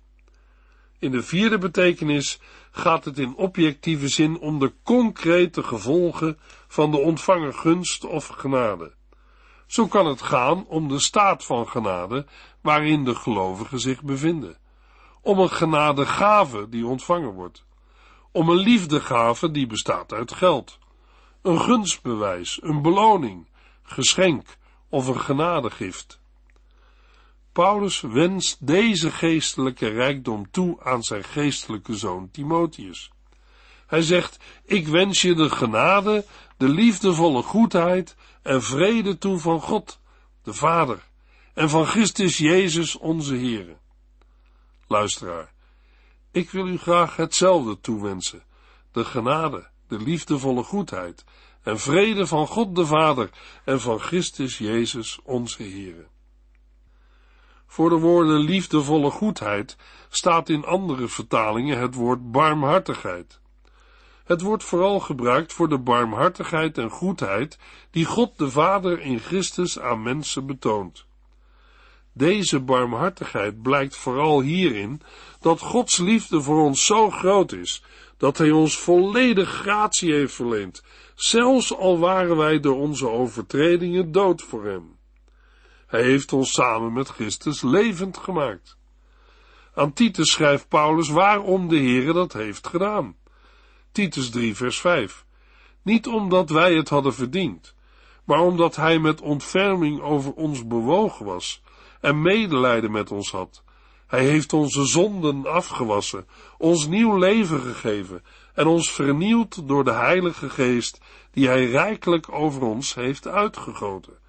In 1.00 1.12
de 1.12 1.24
vierde 1.24 1.58
betekenis 1.58 2.40
gaat 2.72 3.06
het 3.06 3.20
in 3.20 3.36
objectieve 3.36 4.08
zin 4.08 4.40
om 4.40 4.60
de 4.60 4.74
concrete 4.84 5.64
gevolgen 5.64 6.40
van 6.68 6.92
de 6.92 6.98
ontvangen 6.98 7.54
gunst 7.54 8.06
of 8.06 8.28
genade. 8.28 8.94
Zo 9.68 9.88
kan 9.88 10.06
het 10.06 10.22
gaan 10.22 10.66
om 10.68 10.88
de 10.88 11.00
staat 11.00 11.46
van 11.46 11.68
genade 11.68 12.25
waarin 12.62 13.04
de 13.04 13.16
gelovigen 13.16 13.80
zich 13.80 14.04
bevinden, 14.04 14.58
om 15.22 15.40
een 15.40 15.50
genadegave 15.50 16.70
die 16.70 16.86
ontvangen 16.86 17.34
wordt, 17.34 17.66
om 18.32 18.50
een 18.50 18.58
liefdegave 18.58 19.52
die 19.52 19.68
bestaat 19.68 20.14
uit 20.14 20.34
geld, 20.34 20.80
een 21.42 21.62
gunstbewijs, 21.62 22.60
een 22.62 22.82
beloning, 22.82 23.48
geschenk 23.84 24.58
of 24.90 25.08
een 25.08 25.20
genadegift. 25.20 26.20
Paulus 27.56 28.02
wenst 28.02 28.68
deze 28.68 29.12
geestelijke 29.12 29.88
rijkdom 29.88 30.52
toe 30.52 30.84
aan 30.84 31.04
zijn 31.04 31.24
geestelijke 31.24 31.96
zoon 31.96 32.32
Timotheus. 32.32 33.12
Hij 33.88 34.02
zegt, 34.02 34.38
ik 34.64 34.88
wens 34.88 35.22
je 35.22 35.34
de 35.34 35.50
genade, 35.50 36.26
de 36.58 36.70
liefdevolle 36.70 37.42
goedheid 37.42 38.16
en 38.42 38.64
vrede 38.64 39.18
toe 39.18 39.40
van 39.40 39.62
God, 39.62 40.00
de 40.44 40.54
Vader, 40.54 41.08
en 41.54 41.70
van 41.70 41.86
Christus 41.86 42.38
Jezus 42.38 42.98
onze 42.98 43.36
Heere. 43.36 43.78
Luisteraar, 44.88 45.54
ik 46.32 46.50
wil 46.50 46.68
u 46.68 46.78
graag 46.78 47.16
hetzelfde 47.16 47.80
toewensen, 47.80 48.44
de 48.92 49.06
genade, 49.06 49.68
de 49.88 50.00
liefdevolle 50.00 50.64
goedheid 50.64 51.24
en 51.64 51.80
vrede 51.80 52.28
van 52.28 52.48
God 52.48 52.76
de 52.76 52.86
Vader 52.86 53.30
en 53.64 53.82
van 53.82 54.00
Christus 54.00 54.58
Jezus 54.58 55.20
onze 55.24 55.64
Heere. 55.64 56.14
Voor 57.68 57.90
de 57.90 57.96
woorden 57.96 58.40
liefdevolle 58.40 59.10
goedheid 59.10 59.78
staat 60.10 60.50
in 60.50 60.66
andere 60.66 61.08
vertalingen 61.08 61.80
het 61.80 61.96
woord 61.96 62.32
barmhartigheid. 62.32 63.40
Het 64.26 64.42
wordt 64.42 64.64
vooral 64.64 65.00
gebruikt 65.00 65.54
voor 65.54 65.70
de 65.70 65.78
barmhartigheid 65.78 66.78
en 66.78 66.90
goedheid 66.90 67.58
die 67.92 68.06
God 68.06 68.38
de 68.38 68.50
Vader 68.50 69.02
in 69.02 69.20
Christus 69.20 69.80
aan 69.80 70.04
mensen 70.04 70.46
betoont. 70.46 71.06
Deze 72.14 72.60
barmhartigheid 72.60 73.62
blijkt 73.62 73.96
vooral 73.96 74.42
hierin 74.42 75.02
dat 75.40 75.60
Gods 75.60 75.98
liefde 75.98 76.42
voor 76.42 76.64
ons 76.64 76.86
zo 76.86 77.10
groot 77.10 77.52
is, 77.52 77.84
dat 78.18 78.38
Hij 78.38 78.52
ons 78.52 78.78
volledig 78.78 79.50
gratie 79.50 80.14
heeft 80.14 80.34
verleend, 80.34 80.84
zelfs 81.16 81.76
al 81.76 82.00
waren 82.00 82.38
wij 82.38 82.60
door 82.60 82.76
onze 82.76 83.10
overtredingen 83.10 84.12
dood 84.12 84.42
voor 84.42 84.66
Hem. 84.66 84.95
Hij 85.96 86.04
heeft 86.04 86.34
ons 86.34 86.52
samen 86.52 86.94
met 86.94 87.10
Christus 87.10 87.62
levend 87.62 88.18
gemaakt. 88.18 88.78
Aan 89.75 89.94
Titus 89.94 90.32
schrijft 90.32 90.68
Paulus 90.68 91.10
waarom 91.10 91.68
de 91.68 91.78
Heere 91.78 92.14
dat 92.14 92.34
heeft 92.34 92.68
gedaan. 92.68 93.16
Titus 93.92 94.30
3 94.30 94.56
vers 94.56 94.80
5. 94.80 95.25
Niet 95.82 96.08
omdat 96.08 96.50
wij 96.50 96.74
het 96.74 96.90
hadden 96.90 97.14
verdiend, 97.14 97.75
maar 98.24 98.40
omdat 98.40 98.75
hij 98.75 99.00
met 99.00 99.22
ontferming 99.22 100.02
over 100.02 100.34
ons 100.34 100.68
bewogen 100.68 101.25
was 101.25 101.62
en 102.02 102.22
medelijden 102.22 102.92
met 102.92 103.12
ons 103.12 103.32
had. 103.32 103.64
Hij 104.08 104.25
heeft 104.25 104.54
onze 104.54 104.86
zonden 104.86 105.46
afgewassen, 105.46 106.28
ons 106.58 106.88
nieuw 106.88 107.18
leven 107.18 107.60
gegeven 107.60 108.24
en 108.54 108.68
ons 108.68 108.92
vernieuwd 108.92 109.68
door 109.68 109.84
de 109.84 109.94
Heilige 109.94 110.50
Geest, 110.50 111.02
die 111.32 111.48
hij 111.48 111.66
rijkelijk 111.66 112.32
over 112.32 112.62
ons 112.62 112.94
heeft 112.94 113.28
uitgegoten. 113.28 114.24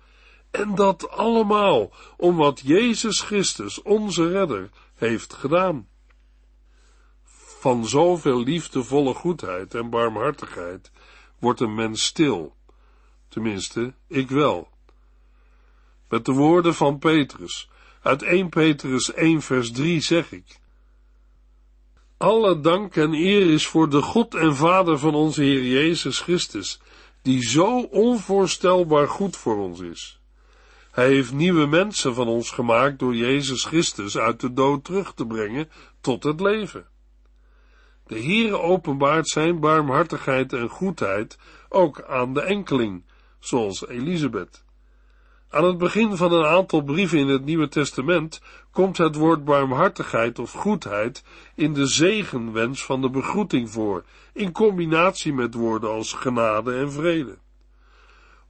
En 0.57 0.75
dat 0.75 1.11
allemaal 1.11 1.91
om 2.17 2.37
wat 2.37 2.61
Jezus 2.65 3.21
Christus, 3.21 3.83
onze 3.83 4.29
redder, 4.29 4.71
heeft 4.95 5.33
gedaan. 5.33 5.89
Van 7.59 7.87
zoveel 7.87 8.43
liefdevolle 8.43 9.15
goedheid 9.15 9.75
en 9.75 9.91
barmhartigheid 9.91 10.91
wordt 11.39 11.61
een 11.61 11.75
mens 11.75 12.05
stil, 12.05 12.55
Tenminste, 13.29 13.95
ik 14.09 14.31
wel. 14.31 14.69
Met 16.09 16.25
de 16.25 16.33
woorden 16.33 16.75
van 16.75 16.99
Petrus, 16.99 17.69
uit 18.03 18.23
1 18.23 18.49
Petrus 18.49 19.13
1 19.13 19.43
vers 19.43 19.73
3 19.73 20.01
zeg 20.01 20.33
ik, 20.33 20.61
alle 22.17 22.61
dank 22.61 22.97
en 22.97 23.13
eer 23.13 23.51
is 23.51 23.67
voor 23.67 23.89
de 23.89 24.03
God 24.03 24.35
en 24.35 24.57
Vader 24.57 24.99
van 24.99 25.15
onze 25.15 25.43
Heer 25.43 25.65
Jezus 25.65 26.21
Christus, 26.21 26.81
die 27.23 27.43
zo 27.43 27.81
onvoorstelbaar 27.81 29.09
goed 29.09 29.37
voor 29.37 29.59
ons 29.59 29.81
is. 29.81 30.21
Hij 30.97 31.09
heeft 31.09 31.33
nieuwe 31.33 31.67
mensen 31.67 32.15
van 32.15 32.29
ons 32.29 32.51
gemaakt 32.51 32.99
door 32.99 33.15
Jezus 33.15 33.65
Christus 33.65 34.19
uit 34.19 34.41
de 34.41 34.53
dood 34.53 34.85
terug 34.85 35.15
te 35.15 35.27
brengen 35.27 35.69
tot 36.01 36.23
het 36.23 36.41
leven. 36.41 36.87
De 38.07 38.23
Heere 38.23 38.59
openbaart 38.59 39.29
zijn 39.29 39.61
barmhartigheid 39.61 40.53
en 40.53 40.69
goedheid 40.69 41.39
ook 41.69 42.03
aan 42.03 42.35
de 42.35 42.41
enkeling, 42.41 43.05
zoals 43.39 43.87
Elisabeth. 43.89 44.65
Aan 45.51 45.65
het 45.65 45.79
begin 45.79 46.17
van 46.17 46.33
een 46.33 46.47
aantal 46.47 46.83
brieven 46.83 47.19
in 47.19 47.29
het 47.29 47.45
Nieuwe 47.45 47.69
Testament 47.69 48.41
komt 48.71 48.97
het 48.97 49.15
woord 49.15 49.45
barmhartigheid 49.45 50.39
of 50.39 50.53
goedheid 50.53 51.25
in 51.55 51.73
de 51.73 51.87
zegenwens 51.87 52.85
van 52.85 53.01
de 53.01 53.11
begroeting 53.11 53.71
voor, 53.71 54.05
in 54.33 54.53
combinatie 54.53 55.33
met 55.33 55.55
woorden 55.55 55.91
als 55.91 56.13
genade 56.13 56.75
en 56.75 56.93
vrede. 56.93 57.39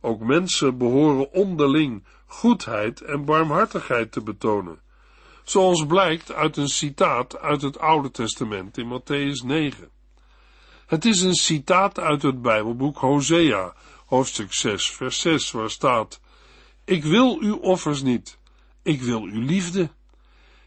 Ook 0.00 0.20
mensen 0.20 0.78
behoren 0.78 1.32
onderling 1.32 2.04
goedheid 2.26 3.00
en 3.00 3.24
barmhartigheid 3.24 4.12
te 4.12 4.22
betonen, 4.22 4.80
zoals 5.44 5.86
blijkt 5.86 6.32
uit 6.32 6.56
een 6.56 6.68
citaat 6.68 7.38
uit 7.38 7.62
het 7.62 7.78
Oude 7.78 8.10
Testament 8.10 8.78
in 8.78 9.00
Matthäus 9.00 9.46
9. 9.46 9.90
Het 10.86 11.04
is 11.04 11.22
een 11.22 11.34
citaat 11.34 11.98
uit 11.98 12.22
het 12.22 12.42
Bijbelboek 12.42 12.96
Hosea, 12.98 13.74
hoofdstuk 14.06 14.52
6, 14.52 14.90
vers 14.90 15.20
6, 15.20 15.50
waar 15.50 15.70
staat: 15.70 16.20
Ik 16.84 17.04
wil 17.04 17.38
uw 17.40 17.56
offers 17.56 18.02
niet, 18.02 18.38
ik 18.82 19.02
wil 19.02 19.22
uw 19.22 19.40
liefde. 19.40 19.90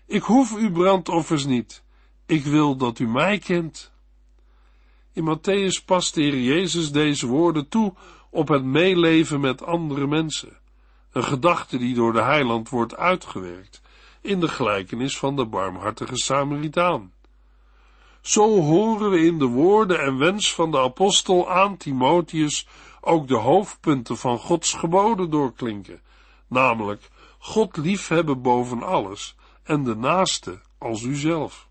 Ik 0.05 0.23
hoef 0.23 0.55
uw 0.55 0.71
brandoffers 0.71 1.45
niet, 1.45 1.83
ik 2.25 2.43
wil 2.43 2.75
dat 2.75 2.99
u 2.99 3.07
mij 3.07 3.37
kent. 3.37 3.91
In 5.13 5.37
Matthäus 5.37 5.85
past 5.85 6.13
de 6.13 6.43
Jezus 6.43 6.91
deze 6.91 7.27
woorden 7.27 7.69
toe 7.69 7.93
op 8.29 8.47
het 8.47 8.63
meeleven 8.63 9.39
met 9.39 9.63
andere 9.63 10.07
mensen, 10.07 10.57
een 11.11 11.23
gedachte 11.23 11.77
die 11.77 11.95
door 11.95 12.13
de 12.13 12.21
heiland 12.21 12.69
wordt 12.69 12.95
uitgewerkt 12.95 13.81
in 14.21 14.39
de 14.39 14.47
gelijkenis 14.47 15.17
van 15.17 15.35
de 15.35 15.45
barmhartige 15.45 16.17
Samaritaan. 16.17 17.11
Zo 18.21 18.61
horen 18.61 19.09
we 19.09 19.19
in 19.19 19.39
de 19.39 19.45
woorden 19.45 20.01
en 20.01 20.17
wens 20.17 20.53
van 20.53 20.71
de 20.71 20.79
apostel 20.79 21.51
aan 21.51 21.77
Timotheus 21.77 22.67
ook 23.01 23.27
de 23.27 23.35
hoofdpunten 23.35 24.17
van 24.17 24.37
Gods 24.37 24.73
geboden 24.73 25.29
doorklinken, 25.29 26.01
namelijk 26.47 27.09
God 27.39 27.77
liefhebben 27.77 28.41
boven 28.41 28.83
alles 28.83 29.35
en 29.63 29.83
de 29.83 29.95
naaste 29.95 30.61
als 30.77 31.03
uzelf. 31.03 31.67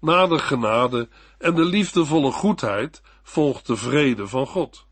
Na 0.00 0.26
de 0.26 0.38
genade 0.38 1.08
en 1.38 1.54
de 1.54 1.64
liefdevolle 1.64 2.32
goedheid 2.32 3.02
volgt 3.22 3.66
de 3.66 3.76
vrede 3.76 4.28
van 4.28 4.46
God. 4.46 4.85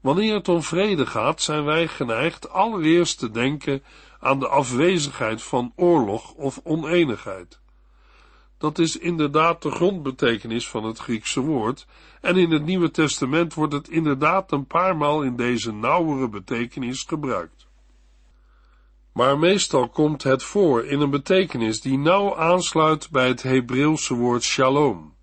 Wanneer 0.00 0.34
het 0.34 0.48
om 0.48 0.62
vrede 0.62 1.06
gaat, 1.06 1.42
zijn 1.42 1.64
wij 1.64 1.88
geneigd 1.88 2.50
allereerst 2.50 3.18
te 3.18 3.30
denken 3.30 3.82
aan 4.20 4.38
de 4.38 4.48
afwezigheid 4.48 5.42
van 5.42 5.72
oorlog 5.76 6.32
of 6.32 6.60
oneenigheid. 6.64 7.60
Dat 8.58 8.78
is 8.78 8.96
inderdaad 8.96 9.62
de 9.62 9.70
grondbetekenis 9.70 10.68
van 10.68 10.84
het 10.84 10.98
Griekse 10.98 11.40
woord, 11.40 11.86
en 12.20 12.36
in 12.36 12.50
het 12.50 12.64
Nieuwe 12.64 12.90
Testament 12.90 13.54
wordt 13.54 13.72
het 13.72 13.88
inderdaad 13.88 14.52
een 14.52 14.66
paar 14.66 14.96
maal 14.96 15.22
in 15.22 15.36
deze 15.36 15.72
nauwere 15.72 16.28
betekenis 16.28 17.02
gebruikt. 17.02 17.66
Maar 19.12 19.38
meestal 19.38 19.88
komt 19.88 20.22
het 20.22 20.42
voor 20.42 20.84
in 20.84 21.00
een 21.00 21.10
betekenis 21.10 21.80
die 21.80 21.98
nauw 21.98 22.36
aansluit 22.36 23.10
bij 23.10 23.28
het 23.28 23.42
Hebreeuwse 23.42 24.14
woord 24.14 24.42
shalom. 24.42 25.14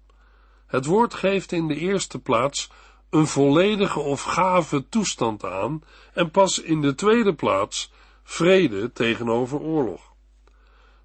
Het 0.68 0.86
woord 0.86 1.14
geeft 1.14 1.52
in 1.52 1.68
de 1.68 1.76
eerste 1.76 2.20
plaats 2.20 2.70
een 3.16 3.28
volledige 3.28 4.00
of 4.00 4.22
gave 4.22 4.90
toestand 4.90 5.46
aan 5.46 5.84
en 6.14 6.32
pas 6.32 6.60
in 6.60 6.82
de 6.82 6.96
tweede 6.96 7.34
plaats 7.34 7.92
vrede 8.24 8.92
tegenover 8.92 9.60
oorlog. 9.60 10.14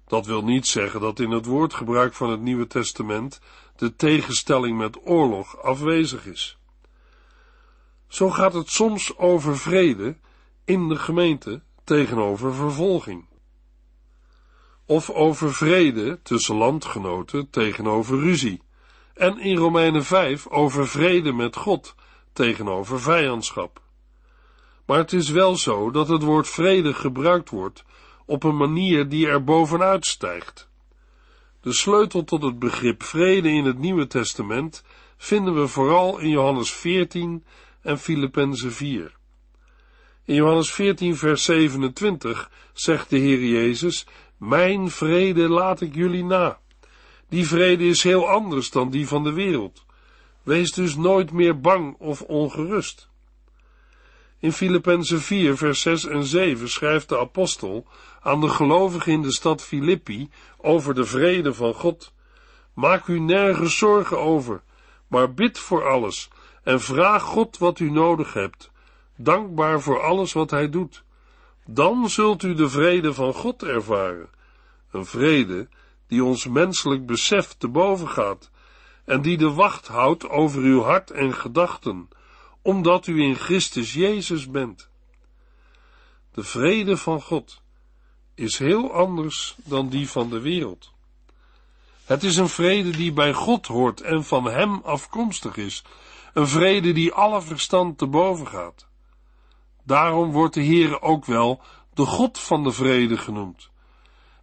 Dat 0.07 0.25
wil 0.25 0.43
niet 0.43 0.67
zeggen 0.67 1.01
dat 1.01 1.19
in 1.19 1.31
het 1.31 1.45
woordgebruik 1.45 2.13
van 2.13 2.29
het 2.29 2.41
Nieuwe 2.41 2.67
Testament 2.67 3.39
de 3.75 3.95
tegenstelling 3.95 4.77
met 4.77 5.07
oorlog 5.07 5.61
afwezig 5.61 6.25
is. 6.25 6.57
Zo 8.07 8.29
gaat 8.29 8.53
het 8.53 8.69
soms 8.69 9.17
over 9.17 9.57
vrede 9.57 10.17
in 10.65 10.87
de 10.87 10.95
gemeente 10.95 11.61
tegenover 11.83 12.53
vervolging. 12.53 13.25
Of 14.85 15.09
over 15.09 15.53
vrede 15.53 16.19
tussen 16.21 16.55
landgenoten 16.55 17.49
tegenover 17.49 18.19
ruzie. 18.19 18.61
En 19.13 19.39
in 19.39 19.57
Romeinen 19.57 20.05
5 20.05 20.47
over 20.47 20.87
vrede 20.87 21.31
met 21.31 21.55
God 21.55 21.95
tegenover 22.33 23.01
vijandschap. 23.01 23.81
Maar 24.85 24.97
het 24.97 25.13
is 25.13 25.29
wel 25.29 25.55
zo 25.55 25.91
dat 25.91 26.07
het 26.07 26.23
woord 26.23 26.49
vrede 26.49 26.93
gebruikt 26.93 27.49
wordt 27.49 27.83
op 28.25 28.43
een 28.43 28.57
manier 28.57 29.09
die 29.09 29.27
er 29.27 29.43
bovenuit 29.43 30.05
stijgt. 30.05 30.69
De 31.61 31.73
sleutel 31.73 32.23
tot 32.23 32.43
het 32.43 32.59
begrip 32.59 33.03
vrede 33.03 33.49
in 33.49 33.65
het 33.65 33.77
Nieuwe 33.77 34.07
Testament 34.07 34.83
vinden 35.17 35.55
we 35.55 35.67
vooral 35.67 36.19
in 36.19 36.29
Johannes 36.29 36.71
14 36.73 37.43
en 37.81 37.99
Filippenzen 37.99 38.71
4. 38.71 39.15
In 40.25 40.35
Johannes 40.35 40.71
14 40.71 41.15
vers 41.15 41.43
27 41.43 42.51
zegt 42.73 43.09
de 43.09 43.17
Heer 43.17 43.45
Jezus, 43.45 44.07
Mijn 44.37 44.89
vrede 44.89 45.49
laat 45.49 45.81
ik 45.81 45.95
jullie 45.95 46.23
na. 46.23 46.59
Die 47.29 47.47
vrede 47.47 47.87
is 47.87 48.03
heel 48.03 48.29
anders 48.29 48.69
dan 48.69 48.89
die 48.89 49.07
van 49.07 49.23
de 49.23 49.33
wereld. 49.33 49.85
Wees 50.43 50.71
dus 50.71 50.95
nooit 50.95 51.31
meer 51.31 51.59
bang 51.59 51.95
of 51.99 52.21
ongerust. 52.21 53.09
In 54.39 54.51
Filippenzen 54.51 55.21
4, 55.21 55.57
vers 55.57 55.81
6 55.81 56.05
en 56.05 56.23
7 56.23 56.69
schrijft 56.69 57.09
de 57.09 57.19
apostel 57.19 57.85
aan 58.21 58.41
de 58.41 58.49
gelovigen 58.49 59.11
in 59.11 59.21
de 59.21 59.33
stad 59.33 59.61
Filippi 59.61 60.29
over 60.57 60.93
de 60.93 61.05
vrede 61.05 61.53
van 61.53 61.73
God. 61.73 62.13
Maak 62.73 63.07
u 63.07 63.19
nergens 63.19 63.77
zorgen 63.77 64.19
over, 64.19 64.61
maar 65.07 65.33
bid 65.33 65.59
voor 65.59 65.89
alles 65.89 66.29
en 66.63 66.81
vraag 66.81 67.23
God 67.23 67.57
wat 67.57 67.79
u 67.79 67.91
nodig 67.91 68.33
hebt, 68.33 68.71
dankbaar 69.15 69.81
voor 69.81 70.01
alles 70.01 70.33
wat 70.33 70.51
hij 70.51 70.69
doet. 70.69 71.03
Dan 71.65 72.09
zult 72.09 72.43
u 72.43 72.53
de 72.53 72.69
vrede 72.69 73.13
van 73.13 73.33
God 73.33 73.63
ervaren, 73.63 74.29
een 74.91 75.05
vrede 75.05 75.67
die 76.07 76.23
ons 76.23 76.47
menselijk 76.47 77.05
besef 77.05 77.53
te 77.57 77.67
boven 77.67 78.09
gaat 78.09 78.50
en 79.05 79.21
die 79.21 79.37
de 79.37 79.51
wacht 79.51 79.87
houdt 79.87 80.29
over 80.29 80.61
uw 80.61 80.81
hart 80.81 81.11
en 81.11 81.33
gedachten, 81.33 82.09
omdat 82.61 83.07
u 83.07 83.21
in 83.21 83.35
Christus 83.35 83.93
Jezus 83.93 84.49
bent. 84.49 84.89
De 86.31 86.43
vrede 86.43 86.97
van 86.97 87.21
God 87.21 87.61
is 88.35 88.57
heel 88.57 88.93
anders 88.93 89.55
dan 89.63 89.89
die 89.89 90.09
van 90.09 90.29
de 90.29 90.39
wereld. 90.39 90.91
Het 92.05 92.23
is 92.23 92.37
een 92.37 92.49
vrede 92.49 92.89
die 92.89 93.13
bij 93.13 93.33
God 93.33 93.67
hoort 93.67 94.01
en 94.01 94.23
van 94.23 94.45
Hem 94.45 94.81
afkomstig 94.83 95.57
is, 95.57 95.83
een 96.33 96.47
vrede 96.47 96.91
die 96.91 97.13
alle 97.13 97.41
verstand 97.41 97.97
te 97.97 98.07
boven 98.07 98.47
gaat. 98.47 98.87
Daarom 99.83 100.31
wordt 100.31 100.53
de 100.53 100.65
Heere 100.65 101.01
ook 101.01 101.25
wel 101.25 101.61
de 101.93 102.05
God 102.05 102.39
van 102.39 102.63
de 102.63 102.71
vrede 102.71 103.17
genoemd, 103.17 103.69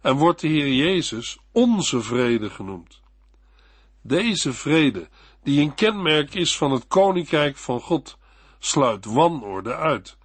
en 0.01 0.15
wordt 0.15 0.41
de 0.41 0.47
Heer 0.47 0.73
Jezus 0.73 1.37
onze 1.51 2.01
vrede 2.01 2.49
genoemd. 2.49 3.01
Deze 4.09 4.53
vrede, 4.53 5.07
die 5.43 5.61
een 5.61 5.75
kenmerk 5.75 6.33
is 6.33 6.57
van 6.57 6.71
het 6.71 6.87
koninkrijk 6.87 7.57
van 7.57 7.81
God, 7.81 8.17
sluit 8.59 9.05
wanorde 9.05 9.75
uit 9.75 10.17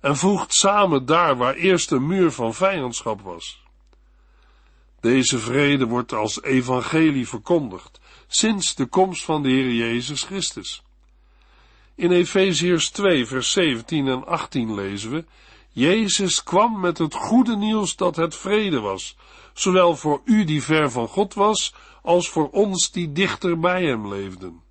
en 0.00 0.16
voegt 0.16 0.54
samen 0.54 1.06
daar 1.06 1.36
waar 1.36 1.54
eerst 1.54 1.90
een 1.90 2.06
muur 2.06 2.32
van 2.32 2.54
vijandschap 2.54 3.20
was. 3.20 3.62
Deze 5.00 5.38
vrede 5.38 5.86
wordt 5.86 6.12
als 6.12 6.42
evangelie 6.42 7.28
verkondigd 7.28 8.00
sinds 8.26 8.74
de 8.74 8.86
komst 8.86 9.24
van 9.24 9.42
de 9.42 9.48
Heer 9.48 9.72
Jezus 9.72 10.22
Christus. 10.22 10.82
In 11.94 12.10
Efeziërs 12.10 12.90
2 12.90 13.26
vers 13.26 13.52
17 13.52 14.08
en 14.08 14.26
18 14.26 14.74
lezen 14.74 15.10
we, 15.10 15.24
Jezus 15.70 16.42
kwam 16.42 16.80
met 16.80 16.98
het 16.98 17.14
goede 17.14 17.56
nieuws 17.56 17.96
dat 17.96 18.16
het 18.16 18.36
vrede 18.36 18.80
was, 18.80 19.16
zowel 19.54 19.96
voor 19.96 20.20
u 20.24 20.44
die 20.44 20.62
ver 20.62 20.90
van 20.90 21.08
God 21.08 21.34
was, 21.34 21.74
als 22.08 22.28
voor 22.28 22.50
ons 22.50 22.90
die 22.90 23.12
dichter 23.12 23.58
bij 23.58 23.84
hem 23.84 24.08
leefden. 24.08 24.62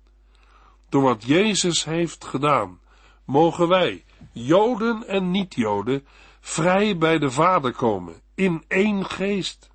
Door 0.88 1.02
wat 1.02 1.24
Jezus 1.24 1.84
heeft 1.84 2.24
gedaan, 2.24 2.80
mogen 3.24 3.68
wij, 3.68 4.04
Joden 4.32 5.06
en 5.06 5.30
niet-Joden, 5.30 6.06
vrij 6.40 6.96
bij 6.96 7.18
de 7.18 7.30
Vader 7.30 7.72
komen, 7.72 8.14
in 8.34 8.64
één 8.68 9.04
geest. 9.04 9.70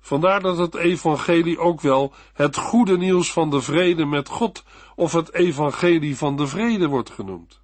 Vandaar 0.00 0.40
dat 0.40 0.58
het 0.58 0.74
evangelie 0.74 1.58
ook 1.58 1.80
wel 1.80 2.12
het 2.32 2.56
goede 2.56 2.98
nieuws 2.98 3.32
van 3.32 3.50
de 3.50 3.60
vrede 3.60 4.04
met 4.04 4.28
God 4.28 4.64
of 4.96 5.12
het 5.12 5.32
evangelie 5.34 6.16
van 6.16 6.36
de 6.36 6.46
vrede 6.46 6.86
wordt 6.86 7.10
genoemd. 7.10 7.60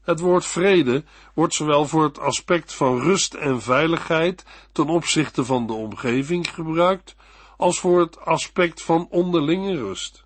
Het 0.00 0.20
woord 0.20 0.46
vrede 0.46 1.04
wordt 1.34 1.54
zowel 1.54 1.86
voor 1.86 2.04
het 2.04 2.18
aspect 2.18 2.74
van 2.74 3.00
rust 3.00 3.34
en 3.34 3.62
veiligheid 3.62 4.44
ten 4.72 4.86
opzichte 4.86 5.44
van 5.44 5.66
de 5.66 5.72
omgeving 5.72 6.54
gebruikt, 6.54 7.16
als 7.60 7.80
voor 7.80 8.00
het 8.00 8.20
aspect 8.20 8.82
van 8.82 9.06
onderlinge 9.10 9.76
rust. 9.76 10.24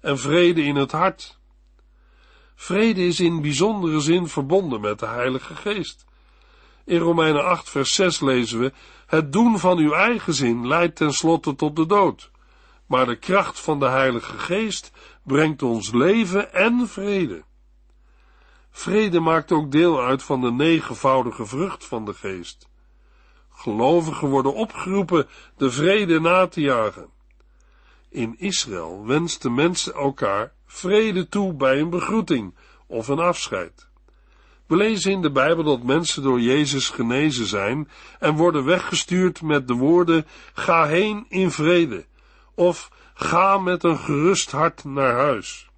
En 0.00 0.18
vrede 0.18 0.62
in 0.62 0.76
het 0.76 0.92
hart. 0.92 1.38
Vrede 2.54 3.06
is 3.06 3.20
in 3.20 3.42
bijzondere 3.42 4.00
zin 4.00 4.28
verbonden 4.28 4.80
met 4.80 4.98
de 4.98 5.06
Heilige 5.06 5.54
Geest. 5.54 6.04
In 6.84 6.98
Romeinen 6.98 7.44
8, 7.44 7.70
vers 7.70 7.94
6 7.94 8.20
lezen 8.20 8.58
we: 8.60 8.72
Het 9.06 9.32
doen 9.32 9.58
van 9.58 9.78
uw 9.78 9.92
eigen 9.92 10.34
zin 10.34 10.66
leidt 10.66 10.96
tenslotte 10.96 11.54
tot 11.54 11.76
de 11.76 11.86
dood. 11.86 12.30
Maar 12.86 13.06
de 13.06 13.16
kracht 13.16 13.60
van 13.60 13.78
de 13.78 13.88
Heilige 13.88 14.38
Geest 14.38 14.92
brengt 15.22 15.62
ons 15.62 15.92
leven 15.92 16.52
en 16.52 16.88
vrede. 16.88 17.44
Vrede 18.70 19.20
maakt 19.20 19.52
ook 19.52 19.70
deel 19.70 20.02
uit 20.02 20.22
van 20.22 20.40
de 20.40 20.52
negenvoudige 20.52 21.46
vrucht 21.46 21.84
van 21.84 22.04
de 22.04 22.14
geest. 22.14 22.68
Gelovigen 23.56 24.28
worden 24.28 24.54
opgeroepen 24.54 25.26
de 25.56 25.70
vrede 25.70 26.20
na 26.20 26.46
te 26.46 26.60
jagen. 26.60 27.08
In 28.08 28.34
Israël 28.38 29.06
wensten 29.06 29.54
mensen 29.54 29.94
elkaar 29.94 30.52
vrede 30.66 31.28
toe 31.28 31.54
bij 31.54 31.80
een 31.80 31.90
begroeting 31.90 32.54
of 32.86 33.08
een 33.08 33.18
afscheid. 33.18 33.88
We 34.66 34.76
lezen 34.76 35.12
in 35.12 35.22
de 35.22 35.30
Bijbel 35.30 35.64
dat 35.64 35.82
mensen 35.82 36.22
door 36.22 36.40
Jezus 36.40 36.88
genezen 36.88 37.46
zijn 37.46 37.88
en 38.18 38.34
worden 38.36 38.64
weggestuurd 38.64 39.42
met 39.42 39.68
de 39.68 39.74
woorden: 39.74 40.26
Ga 40.54 40.86
heen 40.86 41.26
in 41.28 41.50
vrede, 41.50 42.04
of 42.54 42.90
Ga 43.14 43.58
met 43.58 43.84
een 43.84 43.98
gerust 43.98 44.50
hart 44.50 44.84
naar 44.84 45.14
huis. 45.14 45.70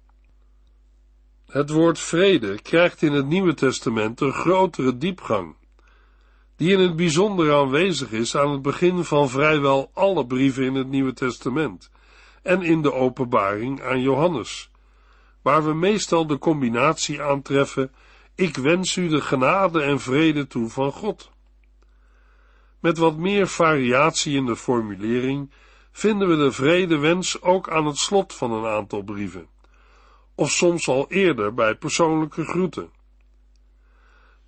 Het 1.49 1.69
woord 1.69 1.99
vrede 1.99 2.61
krijgt 2.61 3.01
in 3.01 3.13
het 3.13 3.25
Nieuwe 3.27 3.53
Testament 3.53 4.21
een 4.21 4.33
grotere 4.33 4.97
diepgang, 4.97 5.55
die 6.59 6.71
in 6.71 6.79
het 6.79 6.95
bijzonder 6.95 7.53
aanwezig 7.53 8.11
is 8.11 8.35
aan 8.35 8.51
het 8.51 8.61
begin 8.61 9.03
van 9.03 9.29
vrijwel 9.29 9.91
alle 9.93 10.25
brieven 10.25 10.63
in 10.63 10.75
het 10.75 10.89
Nieuwe 10.89 11.13
Testament 11.13 11.91
en 12.43 12.61
in 12.61 12.81
de 12.81 12.93
openbaring 12.93 13.81
aan 13.81 14.01
Johannes, 14.01 14.71
waar 15.41 15.65
we 15.65 15.73
meestal 15.73 16.27
de 16.27 16.37
combinatie 16.37 17.21
aantreffen: 17.21 17.91
Ik 18.35 18.57
wens 18.57 18.95
u 18.95 19.07
de 19.07 19.21
genade 19.21 19.81
en 19.81 19.99
vrede 19.99 20.47
toe 20.47 20.69
van 20.69 20.91
God. 20.91 21.31
Met 22.79 22.97
wat 22.97 23.17
meer 23.17 23.47
variatie 23.47 24.35
in 24.35 24.45
de 24.45 24.55
formulering 24.55 25.51
vinden 25.91 26.29
we 26.29 26.35
de 26.35 26.51
vredewens 26.51 27.41
ook 27.41 27.69
aan 27.69 27.85
het 27.85 27.97
slot 27.97 28.33
van 28.33 28.51
een 28.51 28.65
aantal 28.65 29.01
brieven, 29.01 29.47
of 30.35 30.51
soms 30.51 30.87
al 30.87 31.05
eerder 31.09 31.53
bij 31.53 31.75
persoonlijke 31.75 32.43
groeten. 32.45 32.98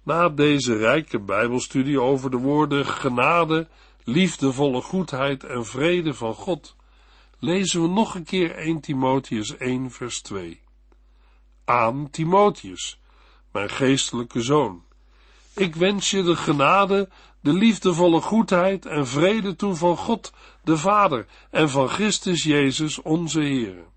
Na 0.03 0.29
deze 0.29 0.77
rijke 0.77 1.19
Bijbelstudie 1.19 2.01
over 2.01 2.31
de 2.31 2.37
woorden 2.37 2.85
genade, 2.85 3.67
liefdevolle 4.03 4.81
goedheid 4.81 5.43
en 5.43 5.65
vrede 5.65 6.13
van 6.13 6.33
God, 6.33 6.75
lezen 7.39 7.81
we 7.81 7.87
nog 7.87 8.15
een 8.15 8.23
keer 8.23 8.55
1 8.55 8.79
Timotheus 8.79 9.57
1 9.57 9.91
vers 9.91 10.21
2. 10.21 10.61
Aan 11.65 12.09
Timotheus, 12.09 12.99
mijn 13.51 13.69
geestelijke 13.69 14.41
zoon. 14.41 14.83
Ik 15.55 15.75
wens 15.75 16.11
je 16.11 16.23
de 16.23 16.35
genade, 16.35 17.09
de 17.39 17.53
liefdevolle 17.53 18.21
goedheid 18.21 18.85
en 18.85 19.07
vrede 19.07 19.55
toe 19.55 19.75
van 19.75 19.97
God, 19.97 20.33
de 20.63 20.77
Vader, 20.77 21.27
en 21.49 21.69
van 21.69 21.87
Christus 21.87 22.43
Jezus, 22.43 23.01
onze 23.01 23.41
Heer. 23.41 23.89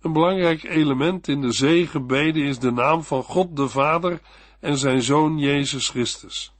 Een 0.00 0.12
belangrijk 0.12 0.62
element 0.62 1.28
in 1.28 1.40
de 1.40 1.52
zegenbeden 1.52 2.42
is 2.42 2.58
de 2.58 2.72
naam 2.72 3.02
van 3.02 3.22
God 3.22 3.56
de 3.56 3.68
Vader 3.68 4.20
en 4.64 4.78
zijn 4.78 5.02
Zoon 5.02 5.38
Jezus 5.38 5.88
Christus. 5.88 6.54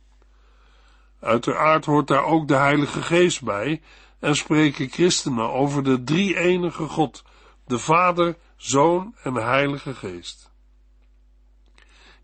Uiteraard 1.21 1.85
hoort 1.85 2.07
daar 2.07 2.25
ook 2.25 2.49
de 2.49 2.55
Heilige 2.55 3.03
Geest 3.03 3.43
bij 3.43 3.83
en 4.19 4.37
spreken 4.37 4.89
christenen 4.89 5.53
over 5.53 5.85
de 5.85 6.05
drie-enige 6.05 6.87
God, 6.87 7.25
de 7.67 7.79
Vader, 7.79 8.37
Zoon 8.57 9.15
en 9.23 9.35
Heilige 9.35 9.95
Geest. 9.95 10.51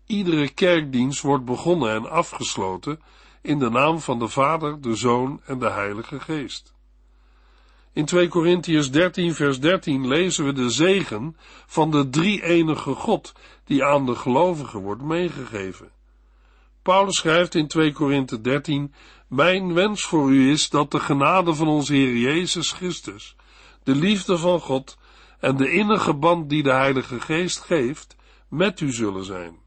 Iedere 0.05 0.49
kerkdienst 0.49 1.21
wordt 1.21 1.45
begonnen 1.45 1.91
en 1.91 2.09
afgesloten 2.09 3.01
in 3.41 3.59
de 3.59 3.69
naam 3.69 3.99
van 3.99 4.19
de 4.19 4.27
Vader, 4.27 4.81
de 4.81 4.95
Zoon 4.95 5.41
en 5.45 5.59
de 5.59 5.69
Heilige 5.69 6.19
Geest. 6.19 6.73
In 7.93 8.05
2 8.05 8.27
Korintiërs 8.27 8.91
13 8.91 9.33
vers 9.33 9.59
13 9.59 10.07
lezen 10.07 10.45
we 10.45 10.53
de 10.53 10.69
zegen 10.69 11.37
van 11.65 11.91
de 11.91 12.09
drie-enige 12.09 12.93
God 12.93 13.33
die 13.65 13.83
aan 13.83 14.05
de 14.05 14.15
gelovigen 14.15 14.79
wordt 14.79 15.01
meegegeven. 15.01 15.91
Paulus 16.81 17.17
schrijft 17.17 17.55
in 17.55 17.67
2 17.67 17.93
Korinthe 17.93 18.41
13, 18.41 18.93
Mijn 19.27 19.73
wens 19.73 20.03
voor 20.03 20.31
u 20.31 20.51
is 20.51 20.69
dat 20.69 20.91
de 20.91 20.99
genade 20.99 21.53
van 21.53 21.67
onze 21.67 21.93
Heer 21.93 22.15
Jezus 22.15 22.71
Christus, 22.71 23.35
de 23.83 23.95
liefde 23.95 24.37
van 24.37 24.59
God 24.59 24.97
en 25.39 25.57
de 25.57 25.71
innige 25.71 26.13
band 26.13 26.49
die 26.49 26.63
de 26.63 26.73
Heilige 26.73 27.19
Geest 27.19 27.59
geeft, 27.59 28.15
met 28.47 28.79
u 28.79 28.91
zullen 28.91 29.25
zijn 29.25 29.61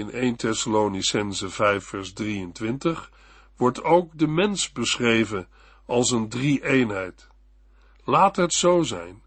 in 0.00 0.10
1 0.10 0.36
Thessalonicense 0.36 1.50
5 1.50 1.84
vers 1.84 2.12
23 2.12 3.10
wordt 3.56 3.82
ook 3.82 4.18
de 4.18 4.26
mens 4.26 4.72
beschreven 4.72 5.48
als 5.90 6.10
een 6.10 6.28
drie-eenheid. 6.28 7.28
Laat 8.04 8.36
het 8.36 8.52
zo 8.52 8.82
zijn 8.82 9.22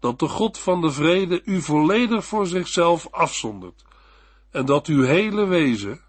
dat 0.00 0.18
de 0.18 0.28
God 0.28 0.58
van 0.58 0.80
de 0.80 0.90
vrede 0.90 1.42
u 1.44 1.62
volledig 1.62 2.24
voor 2.24 2.46
zichzelf 2.46 3.08
afzondert 3.10 3.84
en 4.50 4.66
dat 4.66 4.86
uw 4.86 5.02
hele 5.02 5.44
wezen, 5.44 6.00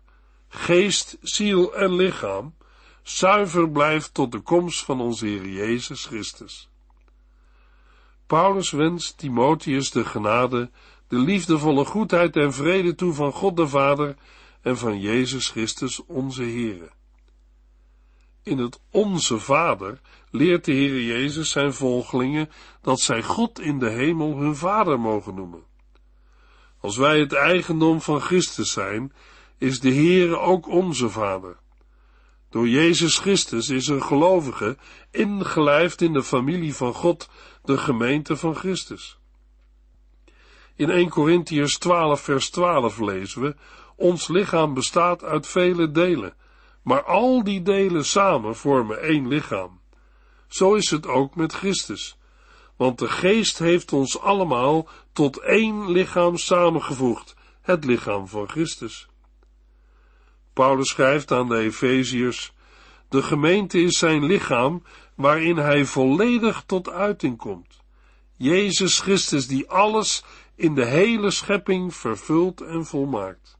geest, 0.48 1.18
ziel 1.22 1.76
en 1.76 1.96
lichaam 1.96 2.56
zuiver 3.02 3.70
blijft 3.70 4.14
tot 4.14 4.32
de 4.32 4.40
komst 4.40 4.84
van 4.84 5.02
onze 5.02 5.26
Heer 5.26 5.48
Jezus 5.48 6.06
Christus. 6.06 6.70
Paulus 8.28 8.72
wenst 8.72 9.18
Timotheus 9.18 9.92
de 9.92 10.06
genade 10.06 10.72
de 11.08 11.18
liefdevolle 11.18 11.86
goedheid 11.86 12.36
en 12.36 12.54
vrede 12.54 12.96
toe 12.96 13.14
van 13.14 13.32
God 13.32 13.58
de 13.58 13.68
Vader 13.68 14.16
en 14.62 14.78
van 14.78 15.00
Jezus 15.00 15.50
Christus 15.50 16.06
onze 16.06 16.44
Heere. 16.44 16.92
In 18.44 18.58
het 18.58 18.80
Onze 18.92 19.40
Vader 19.40 20.00
leert 20.32 20.66
de 20.66 20.72
Heere 20.72 21.06
Jezus 21.06 21.50
zijn 21.50 21.74
volgelingen 21.74 22.50
dat 22.82 23.00
zij 23.00 23.24
God 23.24 23.60
in 23.60 23.80
de 23.80 23.90
hemel 23.90 24.38
hun 24.38 24.56
Vader 24.56 25.00
mogen 25.00 25.36
noemen. 25.36 25.64
Als 26.80 26.98
wij 26.98 27.20
het 27.20 27.34
eigendom 27.34 28.02
van 28.02 28.22
Christus 28.22 28.72
zijn, 28.72 29.14
is 29.58 29.80
de 29.80 29.94
Heere 29.94 30.38
ook 30.38 30.68
onze 30.68 31.10
Vader. 31.10 31.58
Door 32.50 32.68
Jezus 32.68 33.18
Christus 33.18 33.70
is 33.70 33.88
een 33.88 34.04
gelovige 34.04 34.78
ingelijfd 35.12 36.02
in 36.02 36.14
de 36.14 36.24
familie 36.24 36.76
van 36.76 36.94
God, 36.94 37.30
de 37.64 37.78
gemeente 37.78 38.38
van 38.38 38.56
Christus. 38.56 39.18
In 40.76 40.90
1 40.90 41.10
Corinthiërs 41.10 41.78
12 41.78 42.22
vers 42.22 42.50
12 42.50 43.00
lezen 43.00 43.42
we, 43.42 43.56
ons 43.96 44.28
lichaam 44.28 44.74
bestaat 44.74 45.24
uit 45.24 45.48
vele 45.48 45.92
delen, 45.92 46.34
maar 46.84 47.04
al 47.04 47.44
die 47.44 47.62
delen 47.62 48.06
samen 48.06 48.56
vormen 48.56 49.02
één 49.02 49.28
lichaam. 49.28 49.82
Zo 50.48 50.74
is 50.74 50.90
het 50.90 51.08
ook 51.08 51.36
met 51.36 51.54
Christus, 51.54 52.18
want 52.76 53.00
de 53.00 53.08
geest 53.08 53.60
heeft 53.60 53.94
ons 53.94 54.20
allemaal 54.20 54.88
tot 55.14 55.38
één 55.38 55.92
lichaam 55.92 56.38
samengevoegd, 56.38 57.36
het 57.62 57.86
lichaam 57.86 58.28
van 58.28 58.50
Christus. 58.50 59.08
Paulus 60.54 60.90
schrijft 60.90 61.32
aan 61.32 61.48
de 61.48 61.58
Efeziërs, 61.58 62.54
de 63.10 63.24
gemeente 63.24 63.82
is 63.82 63.98
zijn 63.98 64.26
lichaam 64.26 64.84
waarin 65.16 65.58
hij 65.58 65.86
volledig 65.86 66.64
tot 66.66 66.90
uiting 66.90 67.38
komt. 67.38 67.82
Jezus 68.38 69.00
Christus 69.00 69.48
die 69.48 69.70
alles 69.70 70.24
in 70.56 70.76
de 70.76 70.86
hele 70.86 71.32
schepping 71.32 71.96
vervult 71.96 72.62
en 72.62 72.86
volmaakt. 72.86 73.58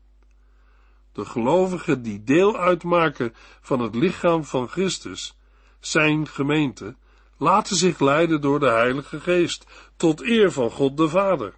De 1.14 1.26
gelovigen 1.26 2.02
die 2.02 2.24
deel 2.24 2.58
uitmaken 2.58 3.34
van 3.62 3.80
het 3.80 3.96
lichaam 3.96 4.44
van 4.44 4.68
Christus, 4.68 5.38
zijn 5.80 6.28
gemeente, 6.28 6.96
laten 7.38 7.76
zich 7.76 8.00
leiden 8.00 8.42
door 8.42 8.60
de 8.60 8.70
Heilige 8.70 9.20
Geest, 9.20 9.66
tot 9.96 10.22
eer 10.22 10.52
van 10.52 10.72
God 10.72 10.98
de 10.98 11.10
Vader. 11.10 11.54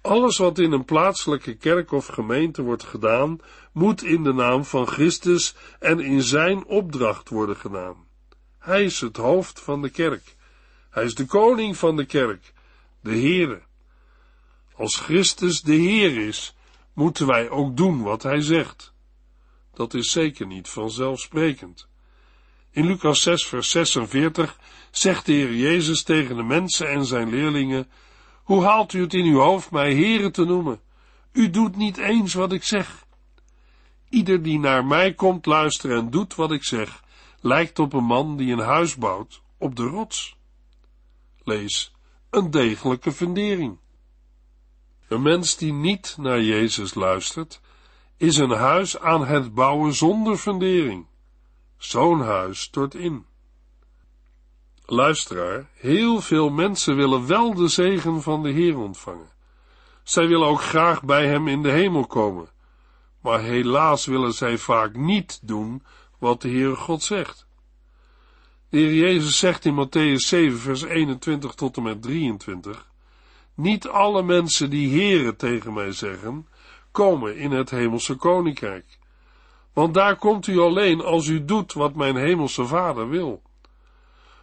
Alles 0.00 0.38
wat 0.38 0.58
in 0.58 0.72
een 0.72 0.84
plaatselijke 0.84 1.56
kerk 1.56 1.92
of 1.92 2.06
gemeente 2.06 2.62
wordt 2.62 2.84
gedaan, 2.84 3.38
moet 3.72 4.02
in 4.02 4.22
de 4.22 4.32
naam 4.32 4.64
van 4.64 4.86
Christus 4.86 5.54
en 5.78 6.00
in 6.00 6.22
zijn 6.22 6.64
opdracht 6.64 7.28
worden 7.28 7.56
gedaan. 7.56 8.06
Hij 8.58 8.84
is 8.84 9.00
het 9.00 9.16
hoofd 9.16 9.60
van 9.60 9.82
de 9.82 9.90
kerk. 9.90 10.36
Hij 10.90 11.04
is 11.04 11.14
de 11.14 11.26
koning 11.26 11.76
van 11.76 11.96
de 11.96 12.04
kerk, 12.04 12.52
de 13.00 13.10
Heere. 13.10 13.62
Als 14.74 14.96
Christus 14.96 15.62
de 15.62 15.74
Heer 15.74 16.26
is, 16.26 16.54
moeten 16.96 17.26
wij 17.26 17.50
ook 17.50 17.76
doen 17.76 18.02
wat 18.02 18.22
Hij 18.22 18.40
zegt. 18.40 18.92
Dat 19.74 19.94
is 19.94 20.10
zeker 20.10 20.46
niet 20.46 20.68
vanzelfsprekend. 20.68 21.88
In 22.70 22.86
Lucas 22.86 23.22
6, 23.22 23.46
vers 23.46 23.70
46 23.70 24.58
zegt 24.90 25.26
de 25.26 25.32
Heer 25.32 25.54
Jezus 25.54 26.02
tegen 26.02 26.36
de 26.36 26.42
mensen 26.42 26.88
en 26.88 27.04
zijn 27.04 27.28
leerlingen: 27.28 27.88
Hoe 28.42 28.64
haalt 28.64 28.92
u 28.92 29.00
het 29.00 29.14
in 29.14 29.24
uw 29.24 29.38
hoofd 29.38 29.70
mij 29.70 29.92
Heren 29.92 30.32
te 30.32 30.44
noemen, 30.44 30.80
U 31.32 31.50
doet 31.50 31.76
niet 31.76 31.96
eens 31.96 32.34
wat 32.34 32.52
ik 32.52 32.64
zeg. 32.64 33.06
Ieder 34.08 34.42
die 34.42 34.58
naar 34.58 34.84
mij 34.84 35.14
komt 35.14 35.46
luisteren 35.46 35.98
en 35.98 36.10
doet 36.10 36.34
wat 36.34 36.52
ik 36.52 36.64
zeg, 36.64 37.04
lijkt 37.40 37.78
op 37.78 37.92
een 37.92 38.04
man 38.04 38.36
die 38.36 38.52
een 38.52 38.58
huis 38.58 38.96
bouwt 38.96 39.42
op 39.58 39.76
de 39.76 39.82
rots. 39.82 40.36
Lees 41.44 41.92
een 42.30 42.50
degelijke 42.50 43.12
fundering. 43.12 43.78
Een 45.08 45.22
mens 45.22 45.56
die 45.56 45.72
niet 45.72 46.16
naar 46.18 46.40
Jezus 46.40 46.94
luistert, 46.94 47.60
is 48.16 48.36
een 48.36 48.50
huis 48.50 48.98
aan 48.98 49.26
het 49.26 49.54
bouwen 49.54 49.94
zonder 49.94 50.36
fundering. 50.36 51.06
Zo'n 51.76 52.20
huis 52.20 52.60
stort 52.60 52.94
in. 52.94 53.26
Luisteraar, 54.84 55.68
heel 55.74 56.20
veel 56.20 56.50
mensen 56.50 56.96
willen 56.96 57.26
wel 57.26 57.54
de 57.54 57.68
zegen 57.68 58.22
van 58.22 58.42
de 58.42 58.50
Heer 58.50 58.78
ontvangen. 58.78 59.28
Zij 60.02 60.26
willen 60.26 60.46
ook 60.46 60.62
graag 60.62 61.02
bij 61.02 61.26
Hem 61.26 61.48
in 61.48 61.62
de 61.62 61.70
hemel 61.70 62.06
komen, 62.06 62.48
maar 63.20 63.40
helaas 63.40 64.06
willen 64.06 64.32
zij 64.32 64.58
vaak 64.58 64.96
niet 64.96 65.38
doen 65.42 65.82
wat 66.18 66.42
de 66.42 66.48
Heere 66.48 66.76
God 66.76 67.02
zegt. 67.02 67.46
De 68.68 68.78
Heer 68.78 68.94
Jezus 68.94 69.38
zegt 69.38 69.64
in 69.64 69.86
Matthäus 69.86 70.26
7, 70.26 70.58
vers 70.58 70.82
21 70.82 71.54
tot 71.54 71.76
en 71.76 71.82
met 71.82 72.02
23, 72.02 72.90
Niet 73.56 73.88
alle 73.88 74.22
mensen 74.22 74.70
die 74.70 75.00
Heere 75.00 75.36
tegen 75.36 75.72
mij 75.72 75.92
zeggen, 75.92 76.46
komen 76.90 77.36
in 77.36 77.50
het 77.50 77.70
hemelse 77.70 78.14
koninkrijk. 78.14 78.98
Want 79.72 79.94
daar 79.94 80.16
komt 80.16 80.46
u 80.46 80.58
alleen 80.58 81.00
als 81.00 81.26
u 81.26 81.44
doet 81.44 81.72
wat 81.72 81.94
mijn 81.94 82.16
hemelse 82.16 82.66
vader 82.66 83.08
wil. 83.08 83.42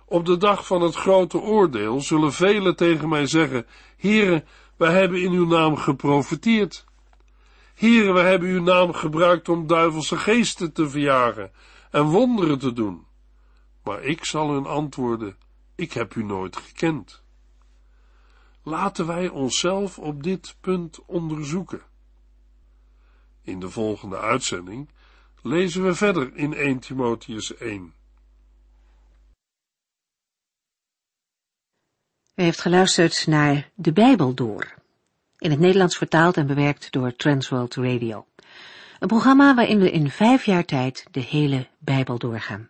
Op 0.06 0.26
de 0.26 0.38
dag 0.38 0.66
van 0.66 0.82
het 0.82 0.96
grote 0.96 1.40
oordeel 1.40 2.02
zullen 2.02 2.34
velen 2.34 2.76
tegen 2.76 3.10
mij 3.10 3.26
zeggen, 3.26 3.66
Heere, 3.98 4.44
wij 4.78 4.94
hebben 4.94 5.22
in 5.22 5.32
uw 5.32 5.48
naam 5.48 5.76
geprofiteerd. 5.78 6.86
Heere, 7.74 8.14
wij 8.14 8.30
hebben 8.30 8.50
uw 8.50 8.64
naam 8.64 8.94
gebruikt 8.94 9.50
om 9.50 9.68
duivelse 9.68 10.18
geesten 10.18 10.74
te 10.74 10.90
verjagen 10.90 11.52
en 11.92 12.04
wonderen 12.04 12.60
te 12.60 12.74
doen. 12.74 13.06
Maar 13.84 14.04
ik 14.04 14.26
zal 14.26 14.50
hun 14.50 14.66
antwoorden, 14.66 15.38
ik 15.76 15.94
heb 15.94 16.16
u 16.16 16.24
nooit 16.24 16.58
gekend. 16.58 17.23
Laten 18.64 19.08
wij 19.08 19.30
onszelf 19.30 20.00
op 20.00 20.24
dit 20.24 20.56
punt 20.62 21.06
onderzoeken. 21.06 21.82
In 23.42 23.60
de 23.60 23.70
volgende 23.70 24.20
uitzending 24.20 24.90
lezen 25.42 25.84
we 25.84 25.96
verder 25.96 26.36
in 26.36 26.54
1 26.54 26.80
Timotheus 26.80 27.56
1. 27.56 27.94
U 32.36 32.44
heeft 32.44 32.62
geluisterd 32.62 33.28
naar 33.28 33.70
De 33.76 33.94
Bijbel 33.94 34.34
Door, 34.34 34.74
in 35.38 35.52
het 35.52 35.60
Nederlands 35.60 35.98
vertaald 35.98 36.38
en 36.38 36.48
bewerkt 36.48 36.92
door 36.92 37.16
Transworld 37.16 37.76
Radio. 37.76 38.28
Een 39.00 39.08
programma 39.08 39.56
waarin 39.56 39.80
we 39.80 39.92
in 39.92 40.10
vijf 40.10 40.46
jaar 40.46 40.66
tijd 40.66 41.08
de 41.12 41.20
hele 41.20 41.68
Bijbel 41.80 42.18
doorgaan. 42.18 42.70